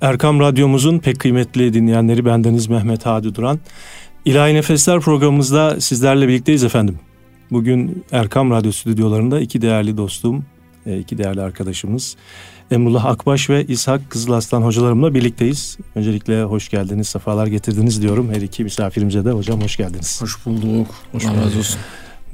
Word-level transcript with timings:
Erkam 0.00 0.40
Radyomuzun 0.40 0.98
pek 0.98 1.20
kıymetli 1.20 1.74
dinleyenleri 1.74 2.24
bendeniz 2.24 2.66
Mehmet 2.66 3.06
Hadi 3.06 3.34
Duran. 3.34 3.58
İlahi 4.24 4.54
Nefesler 4.54 5.00
programımızda 5.00 5.80
sizlerle 5.80 6.28
birlikteyiz 6.28 6.64
efendim. 6.64 6.98
Bugün 7.50 8.04
Erkam 8.12 8.50
Radyo 8.50 8.72
stüdyolarında 8.72 9.40
iki 9.40 9.62
değerli 9.62 9.96
dostum, 9.96 10.44
e, 10.86 10.98
iki 10.98 11.18
değerli 11.18 11.42
arkadaşımız 11.42 12.16
Emrullah 12.70 13.04
Akbaş 13.04 13.50
ve 13.50 13.64
İshak 13.64 14.10
Kızılaslan 14.10 14.62
hocalarımla 14.62 15.14
birlikteyiz. 15.14 15.78
Öncelikle 15.94 16.42
hoş 16.42 16.68
geldiniz, 16.68 17.08
sefalar 17.08 17.46
getirdiniz 17.46 18.02
diyorum. 18.02 18.30
Her 18.32 18.40
iki 18.40 18.64
misafirimize 18.64 19.24
de 19.24 19.30
hocam 19.30 19.60
hoş 19.60 19.76
geldiniz. 19.76 20.22
Hoş 20.22 20.46
bulduk. 20.46 20.86
Hoş 21.12 21.24
Allah 21.26 21.44
razı 21.46 21.58
olsun. 21.58 21.80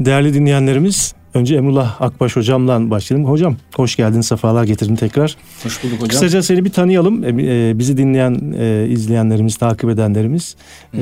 Değerli 0.01 0.35
dinleyenlerimiz, 0.35 1.15
önce 1.35 1.57
Emrullah 1.57 2.03
Akbaş 2.03 2.37
hocamla 2.37 2.91
başlayalım. 2.91 3.31
Hocam 3.31 3.57
hoş 3.75 3.97
geldin, 3.97 4.21
sefalar 4.21 4.65
getirdin 4.65 4.97
tekrar. 4.97 5.37
Hoş 5.63 5.85
bulduk 5.85 5.95
hocam. 5.97 6.09
Kısaca 6.09 6.43
seni 6.43 6.65
bir 6.65 6.71
tanıyalım. 6.71 7.25
E, 7.25 7.79
bizi 7.79 7.97
dinleyen, 7.97 8.55
e, 8.59 8.87
izleyenlerimiz, 8.89 9.57
takip 9.57 9.91
edenlerimiz 9.91 10.57
e, 10.95 11.01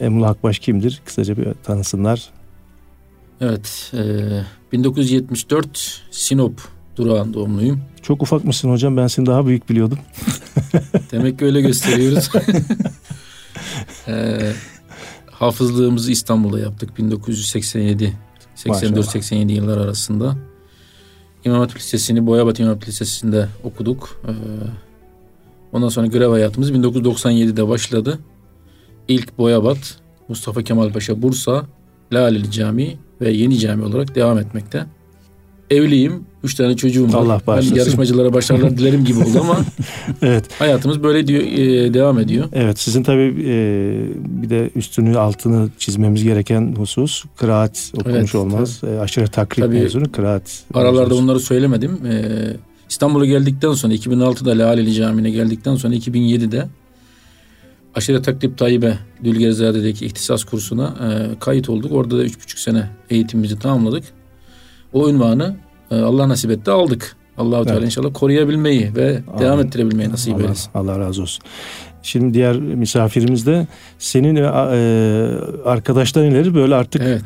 Emrullah 0.00 0.30
Akbaş 0.30 0.58
kimdir? 0.58 1.02
Kısaca 1.04 1.36
bir 1.36 1.46
tanısınlar. 1.64 2.28
Evet, 3.40 3.92
e, 3.94 4.02
1974 4.72 6.02
Sinop 6.10 6.60
durağın 6.96 7.34
doğumluyum. 7.34 7.80
Çok 8.02 8.22
ufak 8.22 8.44
mısın 8.44 8.70
hocam? 8.70 8.96
Ben 8.96 9.06
seni 9.06 9.26
daha 9.26 9.46
büyük 9.46 9.70
biliyordum. 9.70 9.98
Demek 11.12 11.38
ki 11.38 11.44
öyle 11.44 11.60
gösteriyoruz. 11.60 12.30
e, 14.08 14.38
hafızlığımızı 15.30 16.12
İstanbul'da 16.12 16.60
yaptık 16.60 16.98
1987 16.98 18.16
84-87 18.64 19.52
yıllar 19.52 19.78
arasında. 19.78 20.36
İmam 21.44 21.60
Hatip 21.60 21.76
Lisesi'ni 21.76 22.26
Boyabat 22.26 22.60
İmam 22.60 22.72
Hatip 22.72 22.88
Lisesi'nde 22.88 23.48
okuduk. 23.64 24.20
Ee, 24.24 24.32
ondan 25.72 25.88
sonra 25.88 26.06
görev 26.06 26.30
hayatımız 26.30 26.70
1997'de 26.70 27.68
başladı. 27.68 28.18
İlk 29.08 29.38
Boyabat, 29.38 29.98
Mustafa 30.28 30.62
Kemal 30.62 30.92
Paşa 30.92 31.22
Bursa, 31.22 31.66
Laleli 32.12 32.50
Camii 32.50 32.98
ve 33.20 33.30
Yeni 33.30 33.58
Cami 33.58 33.84
olarak 33.84 34.14
devam 34.14 34.38
etmekte. 34.38 34.86
Evliyim. 35.70 36.24
Üç 36.44 36.54
tane 36.54 36.76
çocuğum 36.76 37.12
var. 37.12 37.18
Allah 37.18 37.40
bağışlasın. 37.46 37.70
Hani 37.70 37.78
yarışmacılara 37.78 38.32
başarılar 38.32 38.78
dilerim 38.78 39.04
gibi 39.04 39.18
oldu 39.18 39.40
ama 39.40 39.58
evet. 40.22 40.44
hayatımız 40.58 41.02
böyle 41.02 41.26
diyor, 41.26 41.42
e, 41.42 41.94
devam 41.94 42.18
ediyor. 42.18 42.48
Evet 42.52 42.78
sizin 42.78 43.02
tabii 43.02 43.34
e, 43.46 43.56
bir 44.42 44.50
de 44.50 44.70
üstünü 44.76 45.18
altını 45.18 45.68
çizmemiz 45.78 46.24
gereken 46.24 46.74
husus 46.78 47.24
kıraat 47.36 47.92
okumuş 48.00 48.16
evet, 48.18 48.34
olmaz. 48.34 48.80
E, 48.86 48.98
aşırı 48.98 49.28
takrib 49.28 49.62
tabii, 49.62 49.80
mezunu 49.80 50.12
kıraat. 50.12 50.62
Aralarda 50.74 51.00
mevzusu. 51.00 51.22
bunları 51.22 51.40
söylemedim. 51.40 52.06
E, 52.06 52.22
İstanbul'a 52.90 53.26
geldikten 53.26 53.72
sonra 53.72 53.94
2006'da 53.94 54.50
Laleli 54.50 54.94
Camii'ne 54.94 55.30
geldikten 55.30 55.76
sonra 55.76 55.94
2007'de 55.94 56.68
Aşire 57.94 58.22
Takrib 58.22 58.58
Tayyip'e 58.58 58.98
Dülgerzade'deki 59.24 60.06
ihtisas 60.06 60.44
kursuna 60.44 60.86
e, 60.86 61.38
kayıt 61.38 61.68
olduk. 61.68 61.92
Orada 61.92 62.18
da 62.18 62.24
üç 62.24 62.42
buçuk 62.42 62.58
sene 62.58 62.90
eğitimimizi 63.10 63.58
tamamladık 63.58 64.04
o 64.92 65.08
ünvanı 65.08 65.56
e, 65.90 65.96
Allah 65.96 66.28
nasip 66.28 66.50
etti 66.50 66.70
aldık. 66.70 67.16
Allahu 67.38 67.64
Teala 67.64 67.78
evet. 67.78 67.86
inşallah 67.86 68.10
koruyabilmeyi 68.14 68.94
ve 68.96 69.22
Amin. 69.28 69.40
devam 69.40 69.60
ettirebilmeyi 69.60 70.10
nasip 70.10 70.34
Allah, 70.34 70.42
eylesin. 70.42 70.70
Allah 70.74 70.98
razı 70.98 71.22
olsun. 71.22 71.44
Şimdi 72.02 72.34
diğer 72.34 72.56
misafirimiz 72.56 73.46
de 73.46 73.66
senin 73.98 74.36
e, 74.36 74.46
arkadaşların 75.64 76.30
ileri 76.30 76.54
böyle 76.54 76.74
artık 76.74 77.02
evet. 77.02 77.22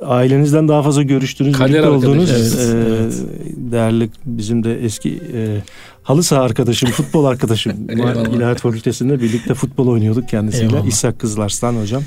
ailenizden 0.00 0.68
daha 0.68 0.82
fazla 0.82 1.02
görüştüğünüz, 1.02 1.52
Kader 1.52 1.68
birlikte 1.68 1.88
olduğunuz 1.88 2.30
evet, 2.30 2.56
e, 2.58 3.02
evet. 3.02 3.14
değerli 3.56 4.10
bizim 4.24 4.64
de 4.64 4.84
eski 4.84 5.20
e, 5.34 5.62
halı 6.02 6.22
saha 6.22 6.42
arkadaşım, 6.42 6.90
futbol 6.90 7.24
arkadaşım. 7.24 7.72
İlahiyat 7.90 8.60
Fakültesi'nde 8.60 9.20
birlikte 9.20 9.54
futbol 9.54 9.86
oynuyorduk 9.86 10.28
kendisiyle. 10.28 10.66
Eyvallah. 10.66 10.86
İshak 10.86 11.18
Kızlarslan 11.18 11.74
hocam. 11.74 12.02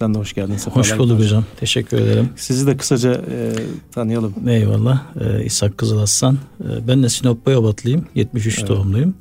Sen 0.00 0.14
de 0.14 0.18
hoş 0.18 0.32
geldin. 0.32 0.56
Hoş 0.70 0.98
bulduk 0.98 1.20
hocam. 1.20 1.44
Teşekkür 1.56 1.98
ederim. 1.98 2.28
Sizi 2.36 2.66
de 2.66 2.76
kısaca 2.76 3.12
e, 3.12 3.52
tanıyalım. 3.92 4.48
Eyvallah. 4.48 5.02
E, 5.20 5.44
İshak 5.44 5.78
Kızılaslan. 5.78 6.38
E, 6.60 6.88
ben 6.88 7.02
de 7.02 7.08
Sinop 7.08 7.46
Boyabatlıyım. 7.46 8.06
73 8.14 8.58
evet. 8.58 8.68
doğumluyum. 8.68 9.14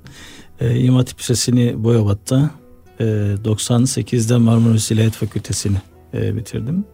E, 0.60 0.80
İmam 0.80 0.98
Hatip 0.98 1.20
Lisesi'ni 1.20 1.84
Boyabat'ta 1.84 2.52
e, 3.00 3.04
98'de 3.46 4.38
Marmara 4.38 4.74
İlahiyat 4.74 5.14
Fakültesini 5.14 5.78
e, 6.14 6.36
bitirdim. 6.36 6.86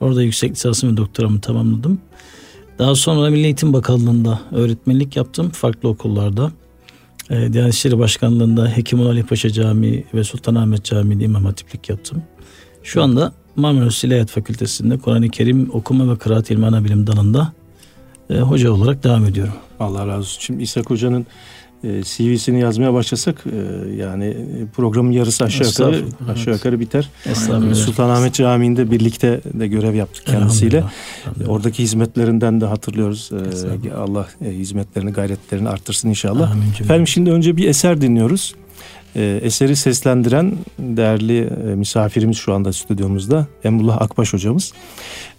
Orada 0.00 0.22
yüksek 0.22 0.52
lisansımı 0.52 0.92
ve 0.92 0.96
doktoramı 0.96 1.40
tamamladım. 1.40 2.00
Daha 2.78 2.94
sonra 2.94 3.30
Milli 3.30 3.44
Eğitim 3.44 3.72
Bakanlığı'nda 3.72 4.40
öğretmenlik 4.52 5.16
yaptım 5.16 5.50
farklı 5.50 5.88
okullarda. 5.88 6.52
E, 7.30 7.52
Diyanet 7.52 7.74
İşleri 7.74 7.98
Başkanlığı'nda 7.98 8.76
Hekim 8.76 9.00
Ali 9.00 9.22
Paşa 9.22 9.50
Camii 9.50 10.04
ve 10.14 10.24
Sultanahmet 10.24 10.84
Camii'nde 10.84 11.24
imam 11.24 11.44
hatiplik 11.44 11.88
yaptım. 11.88 12.22
Şu 12.84 13.02
anda 13.02 13.32
Marmaris 13.56 14.04
İlahiyat 14.04 14.30
Fakültesi'nde 14.30 14.98
Kur'an-ı 14.98 15.28
Kerim 15.28 15.70
okuma 15.72 16.12
ve 16.12 16.18
kıraat 16.18 16.50
ilmi 16.50 16.66
ana 16.66 16.84
bilim 16.84 17.06
dalında 17.06 17.52
e, 18.30 18.38
hoca 18.38 18.72
olarak 18.72 19.04
devam 19.04 19.24
ediyorum. 19.24 19.52
Allah 19.80 20.06
razı 20.06 20.18
olsun. 20.18 20.40
Şimdi 20.40 20.62
İshak 20.62 20.90
Hoca'nın 20.90 21.26
e, 21.84 22.02
CV'sini 22.02 22.60
yazmaya 22.60 22.94
başlasak 22.94 23.44
e, 23.46 23.92
yani 23.94 24.36
programın 24.76 25.12
yarısı 25.12 25.44
aşağı 25.44 25.68
yukarı 25.68 26.04
aşağı 26.32 26.54
yukarı 26.54 26.80
biter. 26.80 27.10
Sultanahmet 27.74 28.34
Camii'nde 28.34 28.90
birlikte 28.90 29.40
de 29.54 29.66
görev 29.66 29.94
yaptık 29.94 30.26
kendisiyle. 30.26 30.84
Oradaki 31.48 31.82
hizmetlerinden 31.82 32.60
de 32.60 32.66
hatırlıyoruz. 32.66 33.30
E, 33.84 33.94
Allah 33.94 34.28
e, 34.44 34.50
hizmetlerini, 34.50 35.12
gayretlerini 35.12 35.68
arttırsın 35.68 36.08
inşallah. 36.08 36.52
Amin. 36.52 36.68
Efendim 36.80 37.06
şimdi 37.06 37.30
önce 37.30 37.56
bir 37.56 37.68
eser 37.68 38.00
dinliyoruz. 38.00 38.54
E, 39.16 39.40
eseri 39.42 39.76
seslendiren 39.76 40.52
değerli 40.78 41.40
e, 41.40 41.74
misafirimiz 41.74 42.36
şu 42.36 42.54
anda 42.54 42.72
stüdyomuzda 42.72 43.46
Emrullah 43.64 44.02
Akbaş 44.02 44.32
hocamız. 44.32 44.72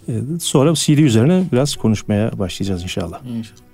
E, 0.08 0.12
sonra 0.40 0.74
CD 0.74 0.98
üzerine 0.98 1.44
biraz 1.52 1.76
konuşmaya 1.76 2.38
başlayacağız 2.38 2.82
inşallah. 2.82 3.20
İnşallah. 3.24 3.65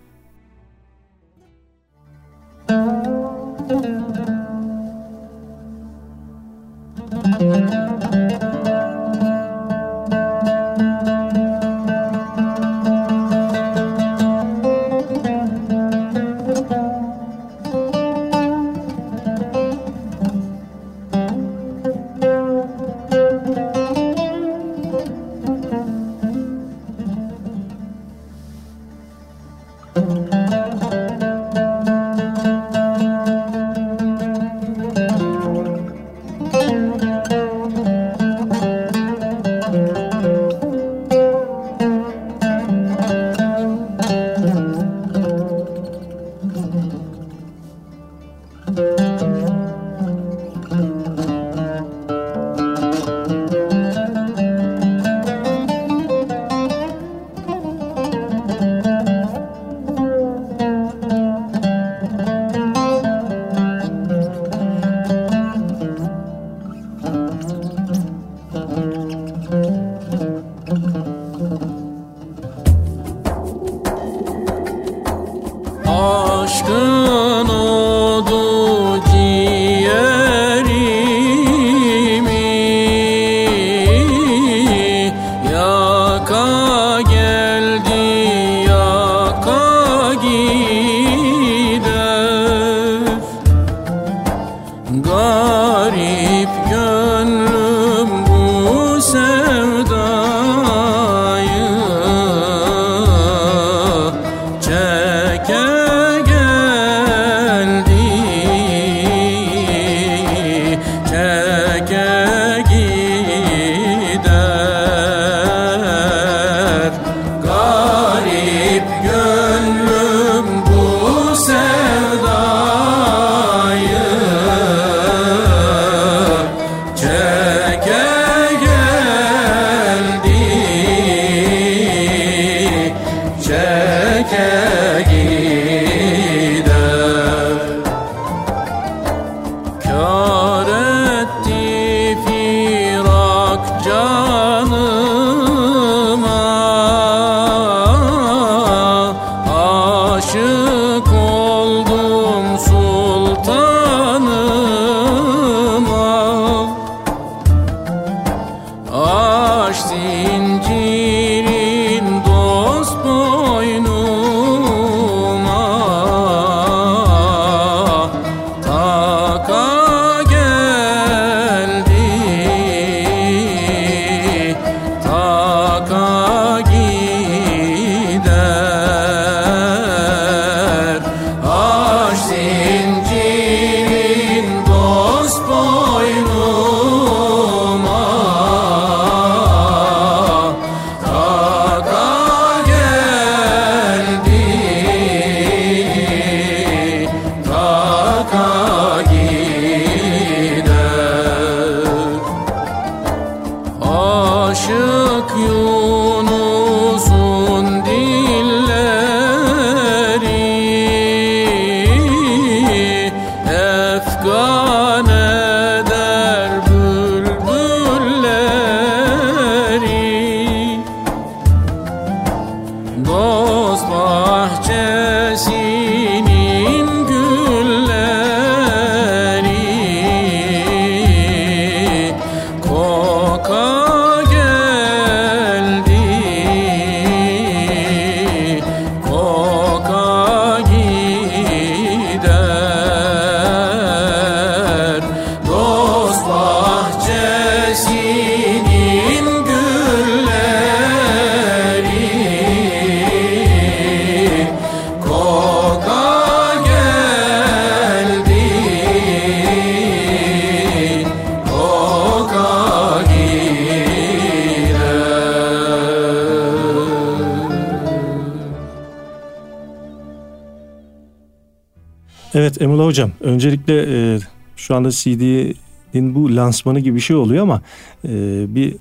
Hocam 272.92 273.11
öncelikle 273.21 274.14
e, 274.14 274.18
şu 274.56 274.75
anda 274.75 274.90
CD'nin 274.90 276.14
bu 276.14 276.37
lansmanı 276.37 276.80
gibi 276.80 276.97
bir 276.97 277.00
şey 277.00 277.16
oluyor 277.16 277.42
ama 277.42 277.62
e, 278.04 278.09
bir 278.54 278.76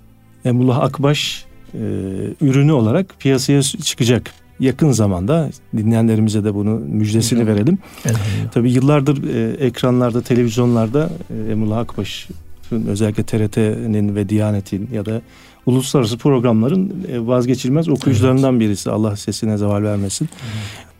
Emrullah 0.45 0.79
Akbaş 0.79 1.45
e, 1.73 1.79
ürünü 2.41 2.71
olarak 2.71 3.19
piyasaya 3.19 3.61
çıkacak 3.61 4.33
yakın 4.59 4.91
zamanda 4.91 5.49
dinleyenlerimize 5.77 6.43
de 6.43 6.53
bunu 6.53 6.79
müjdesini 6.79 7.47
verelim. 7.47 7.77
Tabii 8.53 8.71
yıllardır 8.71 9.33
e, 9.33 9.65
ekranlarda, 9.65 10.21
televizyonlarda 10.21 11.09
e, 11.29 11.51
Emrullah 11.51 11.77
Akbaş'ın 11.77 12.87
özellikle 12.87 13.23
TRT'nin 13.23 14.15
ve 14.15 14.29
Diyanet'in 14.29 14.89
ya 14.93 15.05
da 15.05 15.21
uluslararası 15.65 16.17
programların 16.17 17.05
e, 17.11 17.27
vazgeçilmez 17.27 17.89
okuyucularından 17.89 18.59
birisi. 18.59 18.91
Allah 18.91 19.15
sesine 19.15 19.57
zeval 19.57 19.83
vermesin. 19.83 20.29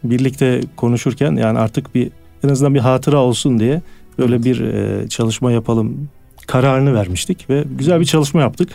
Birlikte 0.04 0.62
konuşurken 0.76 1.36
yani 1.36 1.60
artık 1.60 1.96
bir 1.96 2.12
en 2.44 2.50
azından 2.50 2.76
bir 2.76 2.80
hatıra 2.80 3.18
olsun 3.18 3.60
diye 3.60 3.82
böyle 4.18 4.44
bir 4.44 4.60
e, 4.60 5.08
çalışma 5.10 5.52
yapalım 5.52 6.10
kararını 6.48 6.94
vermiştik 6.94 7.50
ve 7.50 7.66
güzel 7.78 8.00
bir 8.00 8.06
çalışma 8.06 8.42
yaptık. 8.42 8.70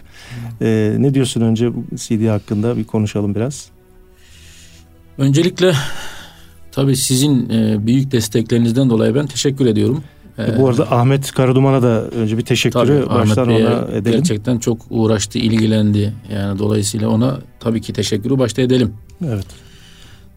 E, 0.61 0.95
ne 0.99 1.15
diyorsun 1.15 1.41
önce 1.41 1.75
bu 1.75 1.85
CD 1.97 2.29
hakkında 2.29 2.77
bir 2.77 2.85
konuşalım 2.85 3.35
biraz. 3.35 3.69
Öncelikle 5.19 5.73
tabii 6.73 6.97
sizin 6.97 7.51
e, 7.51 7.87
büyük 7.87 8.13
desteklerinizden 8.13 8.91
dolayı 8.91 9.15
ben 9.15 9.27
teşekkür 9.27 9.67
ediyorum. 9.67 10.03
E, 10.39 10.59
bu 10.59 10.69
arada 10.69 10.93
Ahmet 10.93 11.33
Karaduman'a 11.33 11.83
da 11.83 12.03
önce 12.03 12.39
bir 12.39 12.45
teşekkürü 12.45 13.05
tabii, 13.05 13.09
baştan 13.09 13.43
Ahmet 13.43 13.67
ona 13.67 13.97
edelim. 13.97 14.13
Gerçekten 14.13 14.59
çok 14.59 14.79
uğraştı, 14.91 15.39
ilgilendi. 15.39 16.15
Yani 16.33 16.59
dolayısıyla 16.59 17.09
ona 17.09 17.41
tabii 17.61 17.81
ki 17.81 17.93
teşekkürü 17.93 18.39
başta 18.39 18.63
edelim. 18.63 18.95
Evet. 19.27 19.47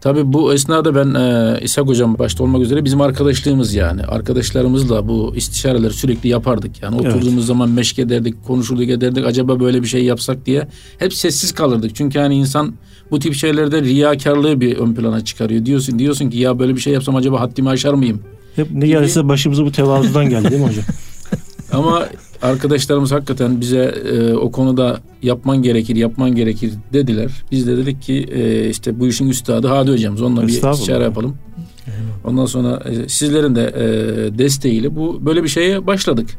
Tabii 0.00 0.32
bu 0.32 0.52
esnada 0.52 0.94
ben 0.94 1.14
e, 1.14 1.58
İshak 1.62 1.86
Hocam 1.86 2.18
başta 2.18 2.44
olmak 2.44 2.62
üzere 2.62 2.84
bizim 2.84 3.00
arkadaşlığımız 3.00 3.74
yani. 3.74 4.02
Arkadaşlarımızla 4.02 5.08
bu 5.08 5.32
istişareleri 5.36 5.92
sürekli 5.92 6.28
yapardık. 6.28 6.82
Yani 6.82 6.96
oturduğumuz 6.96 7.34
evet. 7.34 7.44
zaman 7.44 7.70
meşk 7.70 7.98
ederdik, 7.98 8.44
konuşurduk 8.46 8.88
ederdik. 8.88 9.26
Acaba 9.26 9.60
böyle 9.60 9.82
bir 9.82 9.88
şey 9.88 10.04
yapsak 10.04 10.46
diye. 10.46 10.68
Hep 10.98 11.14
sessiz 11.14 11.52
kalırdık. 11.52 11.94
Çünkü 11.94 12.18
hani 12.18 12.34
insan 12.34 12.74
bu 13.10 13.18
tip 13.18 13.34
şeylerde 13.34 13.82
riyakarlığı 13.82 14.60
bir 14.60 14.76
ön 14.76 14.94
plana 14.94 15.24
çıkarıyor. 15.24 15.66
Diyorsun 15.66 15.98
diyorsun 15.98 16.30
ki 16.30 16.38
ya 16.38 16.58
böyle 16.58 16.76
bir 16.76 16.80
şey 16.80 16.92
yapsam 16.92 17.16
acaba 17.16 17.40
haddimi 17.40 17.68
aşar 17.68 17.94
mıyım? 17.94 18.22
Hep 18.56 18.70
ne 18.70 18.86
gelse 18.86 19.28
başımıza 19.28 19.64
bu 19.64 19.72
tevazudan 19.72 20.30
geldi 20.30 20.50
değil 20.50 20.62
mi 20.62 20.68
hocam? 20.68 20.84
Ama 21.72 22.08
arkadaşlarımız 22.42 23.12
hakikaten 23.12 23.60
bize 23.60 23.94
e, 24.12 24.34
o 24.34 24.50
konuda 24.50 25.00
yapman 25.22 25.62
gerekir, 25.62 25.96
yapman 25.96 26.34
gerekir 26.34 26.72
dediler. 26.92 27.30
Biz 27.50 27.66
de 27.66 27.76
dedik 27.76 28.02
ki 28.02 28.26
e, 28.32 28.68
işte 28.68 29.00
bu 29.00 29.06
işin 29.06 29.28
üstadı 29.28 29.66
Hadi 29.66 29.90
hocamız. 29.90 30.22
Onunla 30.22 30.42
bir 30.42 30.48
istişare 30.48 31.04
yapalım. 31.04 31.36
Ondan 32.24 32.46
sonra 32.46 32.82
e, 32.90 33.08
sizlerin 33.08 33.54
de 33.54 33.62
e, 33.62 34.38
desteğiyle 34.38 34.96
bu 34.96 35.26
böyle 35.26 35.42
bir 35.42 35.48
şeye 35.48 35.86
başladık. 35.86 36.30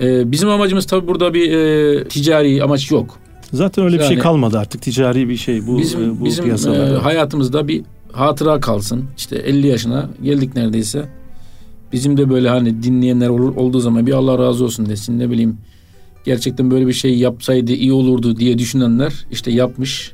E, 0.00 0.32
bizim 0.32 0.48
amacımız 0.48 0.86
tabii 0.86 1.06
burada 1.06 1.34
bir 1.34 1.52
e, 1.52 2.04
ticari 2.04 2.62
amaç 2.62 2.90
yok. 2.90 3.18
Zaten 3.52 3.84
öyle 3.84 3.96
yani, 3.96 4.02
bir 4.02 4.08
şey 4.08 4.18
kalmadı 4.18 4.58
artık 4.58 4.82
ticari 4.82 5.28
bir 5.28 5.36
şey 5.36 5.66
bu 5.66 5.78
bizim, 5.78 6.04
e, 6.04 6.20
bu 6.20 6.24
bizim 6.24 6.72
e, 6.72 6.76
hayatımızda 6.76 7.68
bir 7.68 7.82
hatıra 8.12 8.60
kalsın. 8.60 9.04
İşte 9.16 9.36
50 9.36 9.66
yaşına 9.66 10.10
geldik 10.22 10.56
neredeyse. 10.56 11.19
Bizim 11.92 12.16
de 12.16 12.30
böyle 12.30 12.48
hani 12.48 12.82
dinleyenler 12.82 13.28
olur, 13.28 13.56
olduğu 13.56 13.80
zaman 13.80 14.06
bir 14.06 14.12
Allah 14.12 14.38
razı 14.38 14.64
olsun 14.64 14.86
desin 14.88 15.18
ne 15.18 15.30
bileyim 15.30 15.56
gerçekten 16.24 16.70
böyle 16.70 16.86
bir 16.86 16.92
şey 16.92 17.18
yapsaydı 17.18 17.72
iyi 17.72 17.92
olurdu 17.92 18.36
diye 18.36 18.58
düşünenler 18.58 19.12
işte 19.30 19.50
yapmış. 19.50 20.12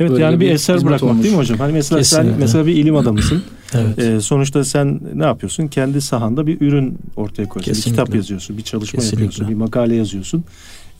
Evet 0.00 0.10
böyle 0.10 0.24
yani 0.24 0.40
bir, 0.40 0.46
bir 0.46 0.50
eser 0.50 0.84
bırakmak 0.84 1.02
olmuş. 1.02 1.22
değil 1.22 1.34
mi 1.34 1.38
hocam? 1.38 1.58
Hani 1.58 1.72
mesela 1.72 1.98
Kesinlikle. 1.98 2.30
sen 2.30 2.40
mesela 2.40 2.66
bir 2.66 2.76
ilim 2.76 2.96
adamısın. 2.96 3.42
evet. 3.74 3.98
Ee, 3.98 4.20
sonuçta 4.20 4.64
sen 4.64 5.00
ne 5.14 5.24
yapıyorsun? 5.24 5.66
Kendi 5.66 6.00
sahanda 6.00 6.46
bir 6.46 6.60
ürün 6.60 6.98
ortaya 7.16 7.48
koyuyorsun. 7.48 7.72
Kesinlikle. 7.72 7.90
Bir 7.90 8.06
kitap 8.06 8.14
yazıyorsun, 8.14 8.58
bir 8.58 8.62
çalışma 8.62 9.00
Kesinlikle. 9.00 9.24
yapıyorsun, 9.24 9.48
bir 9.48 9.54
makale 9.54 9.94
yazıyorsun. 9.94 10.44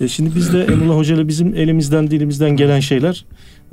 E 0.00 0.08
şimdi 0.08 0.36
biz 0.36 0.52
de 0.52 0.64
Emrullah 0.64 0.96
Hoca 0.96 1.14
ile 1.14 1.28
bizim 1.28 1.54
elimizden 1.54 2.10
dilimizden 2.10 2.50
gelen 2.50 2.80
şeyler 2.80 3.24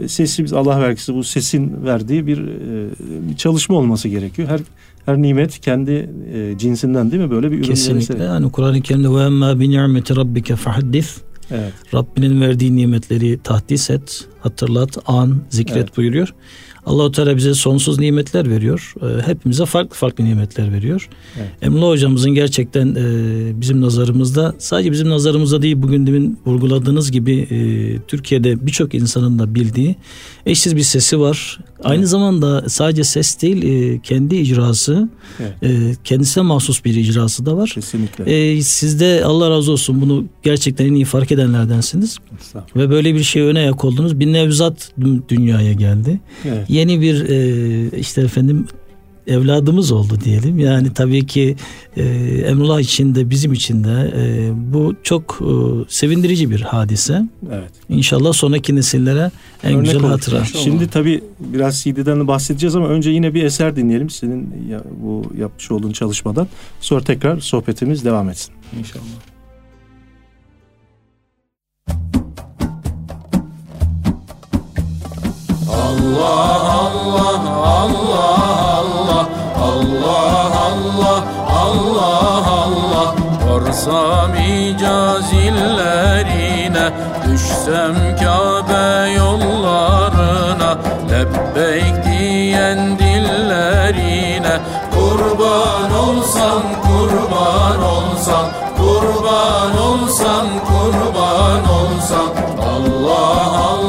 sesimiz 0.08 0.54
Allah 0.54 0.82
vergisi 0.82 1.14
bu 1.14 1.24
sesin 1.24 1.86
verdiği 1.86 2.28
bir, 2.28 2.38
e, 2.38 3.38
çalışma 3.38 3.76
olması 3.76 4.08
gerekiyor. 4.08 4.48
Her 4.48 4.60
her 5.06 5.22
nimet 5.22 5.60
kendi 5.60 6.10
e, 6.34 6.58
cinsinden 6.58 7.12
değil 7.12 7.24
mi? 7.24 7.32
Böyle 7.32 7.52
bir 7.52 7.58
ürün 7.58 7.64
Kesinlikle. 7.64 8.14
Verirse. 8.14 8.26
Yani 8.26 8.52
Kur'an-ı 8.52 8.82
Kerim'de 8.82 9.10
ve 9.10 9.24
emmâ 9.24 9.60
bi 9.60 9.70
ni'meti 9.70 10.16
rabbike 10.16 10.56
fahaddis. 10.56 11.18
Evet. 11.52 11.74
Rabbinin 11.94 12.42
verdiği 12.42 12.76
nimetleri 12.76 13.40
tahdis 13.44 13.90
et, 13.90 14.28
hatırlat, 14.40 14.98
an, 15.06 15.38
zikret 15.50 15.78
evet. 15.78 15.98
buyuruyor. 15.98 16.34
Allahu 16.86 17.12
Teala 17.12 17.38
bize 17.38 17.54
sonsuz 17.54 18.00
nimetler 18.00 18.50
veriyor. 18.50 18.94
E, 19.02 19.28
hepimize 19.28 19.66
farklı 19.66 19.96
farklı 19.96 20.26
nimetler 20.26 20.74
veriyor. 20.74 21.10
Evet. 21.40 21.50
Emre 21.62 21.86
hocamızın 21.86 22.32
gerçekten 22.32 22.96
e, 22.96 23.62
bizim 23.62 23.82
nazarımızda 23.82 24.56
sadece 24.58 24.92
bizim 24.92 25.10
nazarımızda 25.10 25.62
değil 25.62 25.76
bugün 25.78 26.08
demin 26.08 26.40
vurguladığınız 26.46 27.12
gibi 27.12 27.40
e, 27.40 27.58
Türkiye'de 28.08 28.66
birçok 28.66 28.94
insanın 28.94 29.40
da 29.40 29.56
bildiği 29.56 29.96
eşsiz 30.46 30.76
bir 30.76 30.82
sesi 30.82 31.20
var. 31.20 31.60
Aynı 31.84 32.00
evet. 32.00 32.10
zamanda 32.10 32.70
sadece 32.70 33.04
ses 33.04 33.42
değil 33.42 33.64
e, 33.64 34.00
kendi 34.00 34.36
icrası 34.36 35.10
evet. 35.40 35.54
e, 35.64 35.96
kendisine 36.04 36.44
mahsus 36.44 36.86
bir 36.86 36.96
icrası 36.96 37.46
da 37.46 37.58
var. 37.58 37.72
Kesinlikle. 37.76 38.24
E, 38.24 38.62
siz 38.62 39.00
de 39.00 39.22
Allah 39.26 39.50
razı 39.50 39.72
olsun 39.72 40.02
bunu 40.02 40.26
gerçekten 40.44 40.86
en 40.86 40.94
iyi 40.94 41.06
fark 41.06 41.32
edenlerdensiniz. 41.32 42.18
Ve 42.76 42.90
böyle 42.90 43.16
bir 43.16 43.24
şey 43.24 43.42
öne 43.42 43.60
ayak 43.60 43.86
oldunuz. 43.86 44.20
Bir 44.20 44.34
nevzat 44.34 44.92
dünyaya 45.30 45.74
geldi. 45.74 46.20
Evet. 46.46 46.70
Yeni 46.72 47.02
bir 47.02 47.30
e, 47.30 47.98
işte 47.98 48.22
efendim 48.22 48.68
evladımız 49.28 49.92
oldu 49.92 50.14
diyelim. 50.24 50.60
Yani 50.60 50.94
tabii 50.94 51.26
ki 51.26 51.56
e, 51.98 52.04
Emrullah 52.46 52.80
için 52.80 53.16
de 53.16 53.30
bizim 53.30 53.54
için 53.54 53.84
de 53.84 54.14
e, 54.18 54.52
bu 54.74 54.96
çok 55.04 55.40
e, 55.42 55.54
sevindirici 55.90 56.52
bir 56.52 56.62
hadise. 56.62 57.28
Evet. 57.52 57.72
İnşallah 57.90 58.34
sonraki 58.34 58.76
nesillere 58.76 59.32
en 59.64 59.74
Örnek 59.74 59.86
güzel 59.86 60.02
hatıra. 60.02 60.40
İnşallah. 60.40 60.64
Şimdi 60.64 60.88
tabii 60.88 61.24
biraz 61.40 61.82
CD'den 61.82 62.28
bahsedeceğiz 62.28 62.76
ama 62.76 62.88
önce 62.88 63.10
yine 63.10 63.34
bir 63.34 63.44
eser 63.44 63.76
dinleyelim 63.76 64.10
senin 64.10 64.50
ya, 64.70 64.82
bu 65.04 65.24
yapmış 65.38 65.72
olduğun 65.72 65.92
çalışmadan. 65.92 66.48
Sonra 66.82 67.04
tekrar 67.04 67.40
sohbetimiz 67.40 68.06
devam 68.06 68.30
etsin. 68.30 68.54
İnşallah. 68.80 69.04
Allah 75.74 76.64
Allah 76.86 77.42
Allah 77.82 79.26
Allah 79.70 80.52
Allah 80.68 81.20
Allah 81.64 82.46
Allah 82.64 83.08
Varsam 83.46 84.34
icazillerine 84.36 86.86
Düşsem 87.28 87.96
Kabe 88.20 88.88
yollarına 89.12 90.72
Lebbeyk 91.12 91.96
diyen 92.06 92.80
dillerine. 93.00 94.56
Kurban 94.96 95.92
olsam 96.08 96.64
kurban 96.88 97.80
olsam 97.84 98.46
Kurban 98.78 99.74
olsam 99.78 100.46
kurban 100.68 101.64
olsam 101.80 102.30
Allah 102.60 102.72
Allah 102.72 103.52
Allah 103.70 103.81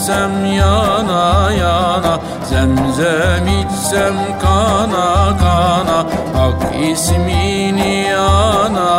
Etsem 0.00 0.44
yana 0.46 1.52
yana 1.52 2.14
Zemzem 2.50 3.46
içsem 3.60 4.16
kana 4.42 5.36
kana 5.42 5.98
Hak 6.36 6.62
ismini 6.90 8.16
ana 8.16 8.90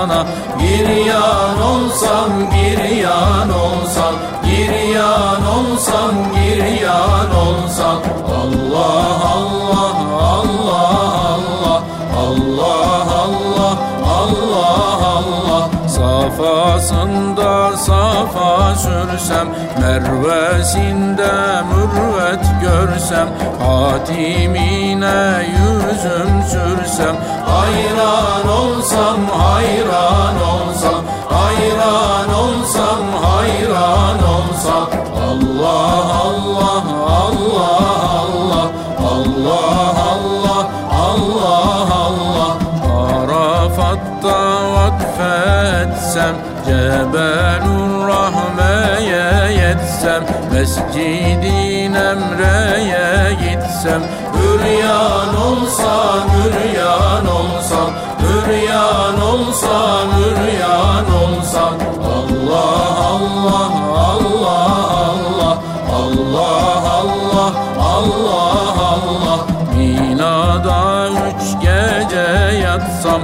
ana. 0.00 0.20
Giryan 0.60 1.58
olsam 1.72 2.30
giryan 2.54 3.50
olsam 3.64 4.14
Giryan 4.44 5.42
olsam 5.56 6.14
giryan 6.34 7.30
olsam. 7.44 7.98
Allah 8.40 9.20
Allah 9.36 9.94
Allah 10.36 10.94
Allah 11.36 11.70
Allah 12.24 13.06
Allah 13.24 13.76
Allah 14.20 15.00
Allah. 15.16 15.62
Safasında 15.96 17.59
safa 18.30 18.74
sürsem 18.74 19.48
Mervesinde 19.80 21.62
mürvet 21.70 22.44
görsem 22.62 23.28
Hatimine 23.66 25.46
yüzüm 25.46 26.42
sürsem 26.50 27.16
Hayran 27.46 28.48
olsam 28.48 29.16
hayran 29.38 30.36
olsam 30.42 31.04
Hayran 31.30 32.34
olsam 32.34 33.00
hayran 33.22 34.18
olsam. 34.18 34.88
Allah 35.30 36.04
Allah 36.24 36.82
Allah 37.06 37.80
Allah 38.00 38.70
Allah 39.14 39.94
Allah 40.12 40.66
Allah 40.90 41.88
Allah. 42.04 42.56
Arafat'ta 43.22 44.38
vakfetsem 44.74 46.34
Cebelur 46.66 47.69
gitsem 50.00 50.24
Mescidin 50.52 51.94
Emre'ye 51.94 53.36
gitsem 53.42 54.02
Hüryan 54.34 55.36
olsam, 55.36 56.24
hüryan 56.34 57.26
olsam 57.26 57.90
Hüryan 58.22 59.20
olsam, 59.20 60.08
hüryan 60.16 61.06
olsam 61.22 61.74
Allah 62.16 62.90
Allah, 63.12 63.70
Allah 64.06 64.60
Allah 65.02 65.58
Allah 66.00 66.82
Allah, 67.00 67.52
Allah 67.78 68.76
Allah. 68.92 69.46
Minada 69.76 71.08
üç 71.08 71.62
gece 71.62 72.56
yatsam 72.64 73.20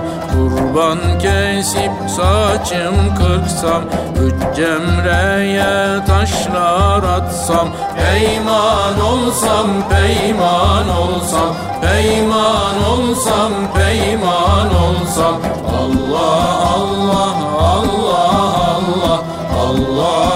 Kurban 0.77 1.19
kesip 1.19 1.93
saçım 2.09 3.15
kırksam 3.15 3.83
Üç 4.25 4.57
cemreye 4.57 6.05
taşlar 6.07 7.03
atsam. 7.03 7.69
Peyman 7.97 9.01
olsam, 9.01 9.67
peyman 9.91 10.89
olsam 10.89 11.57
Peyman 11.83 12.85
olsam, 12.91 13.53
peyman 13.77 14.75
olsam. 14.75 15.35
Allah 15.79 16.69
Allah 16.77 17.35
Allah 17.59 18.53
Allah 18.67 19.23
Allah 19.61 20.36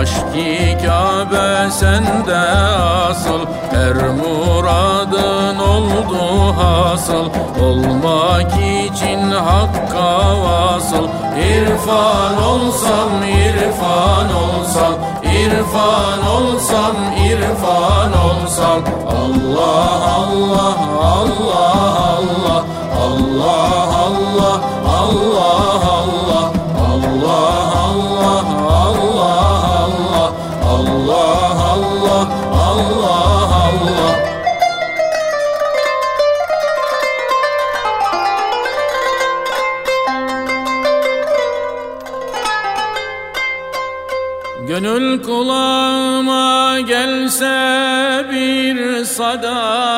Aşk-ı 0.00 0.86
Kabe 0.86 1.70
sende 1.70 2.36
asıl. 2.36 3.40
Her 3.70 3.94
muradın 3.94 5.58
oldu 5.58 6.56
hasıl. 6.56 7.26
Olmak 7.64 8.52
için 8.52 9.30
hakka 9.30 10.42
vasıl. 10.42 11.08
İrfan 11.38 12.42
olsam, 12.42 13.22
irfan 13.22 14.28
olsam. 14.34 14.94
İrfan 15.22 16.26
olsam, 16.36 16.96
irfan 17.30 18.12
olsam. 18.12 18.80
Allah 19.06 20.00
Allah 20.16 20.76
Allah 21.00 21.74
Allah 22.20 22.64
Allah 23.02 23.79
kulağıma 45.22 46.80
gelse 46.80 47.46
bir 48.32 49.04
sada 49.04 49.89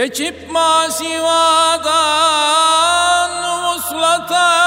Geçip 0.00 0.50
masivadan 0.50 1.90
vuslata 3.64 4.59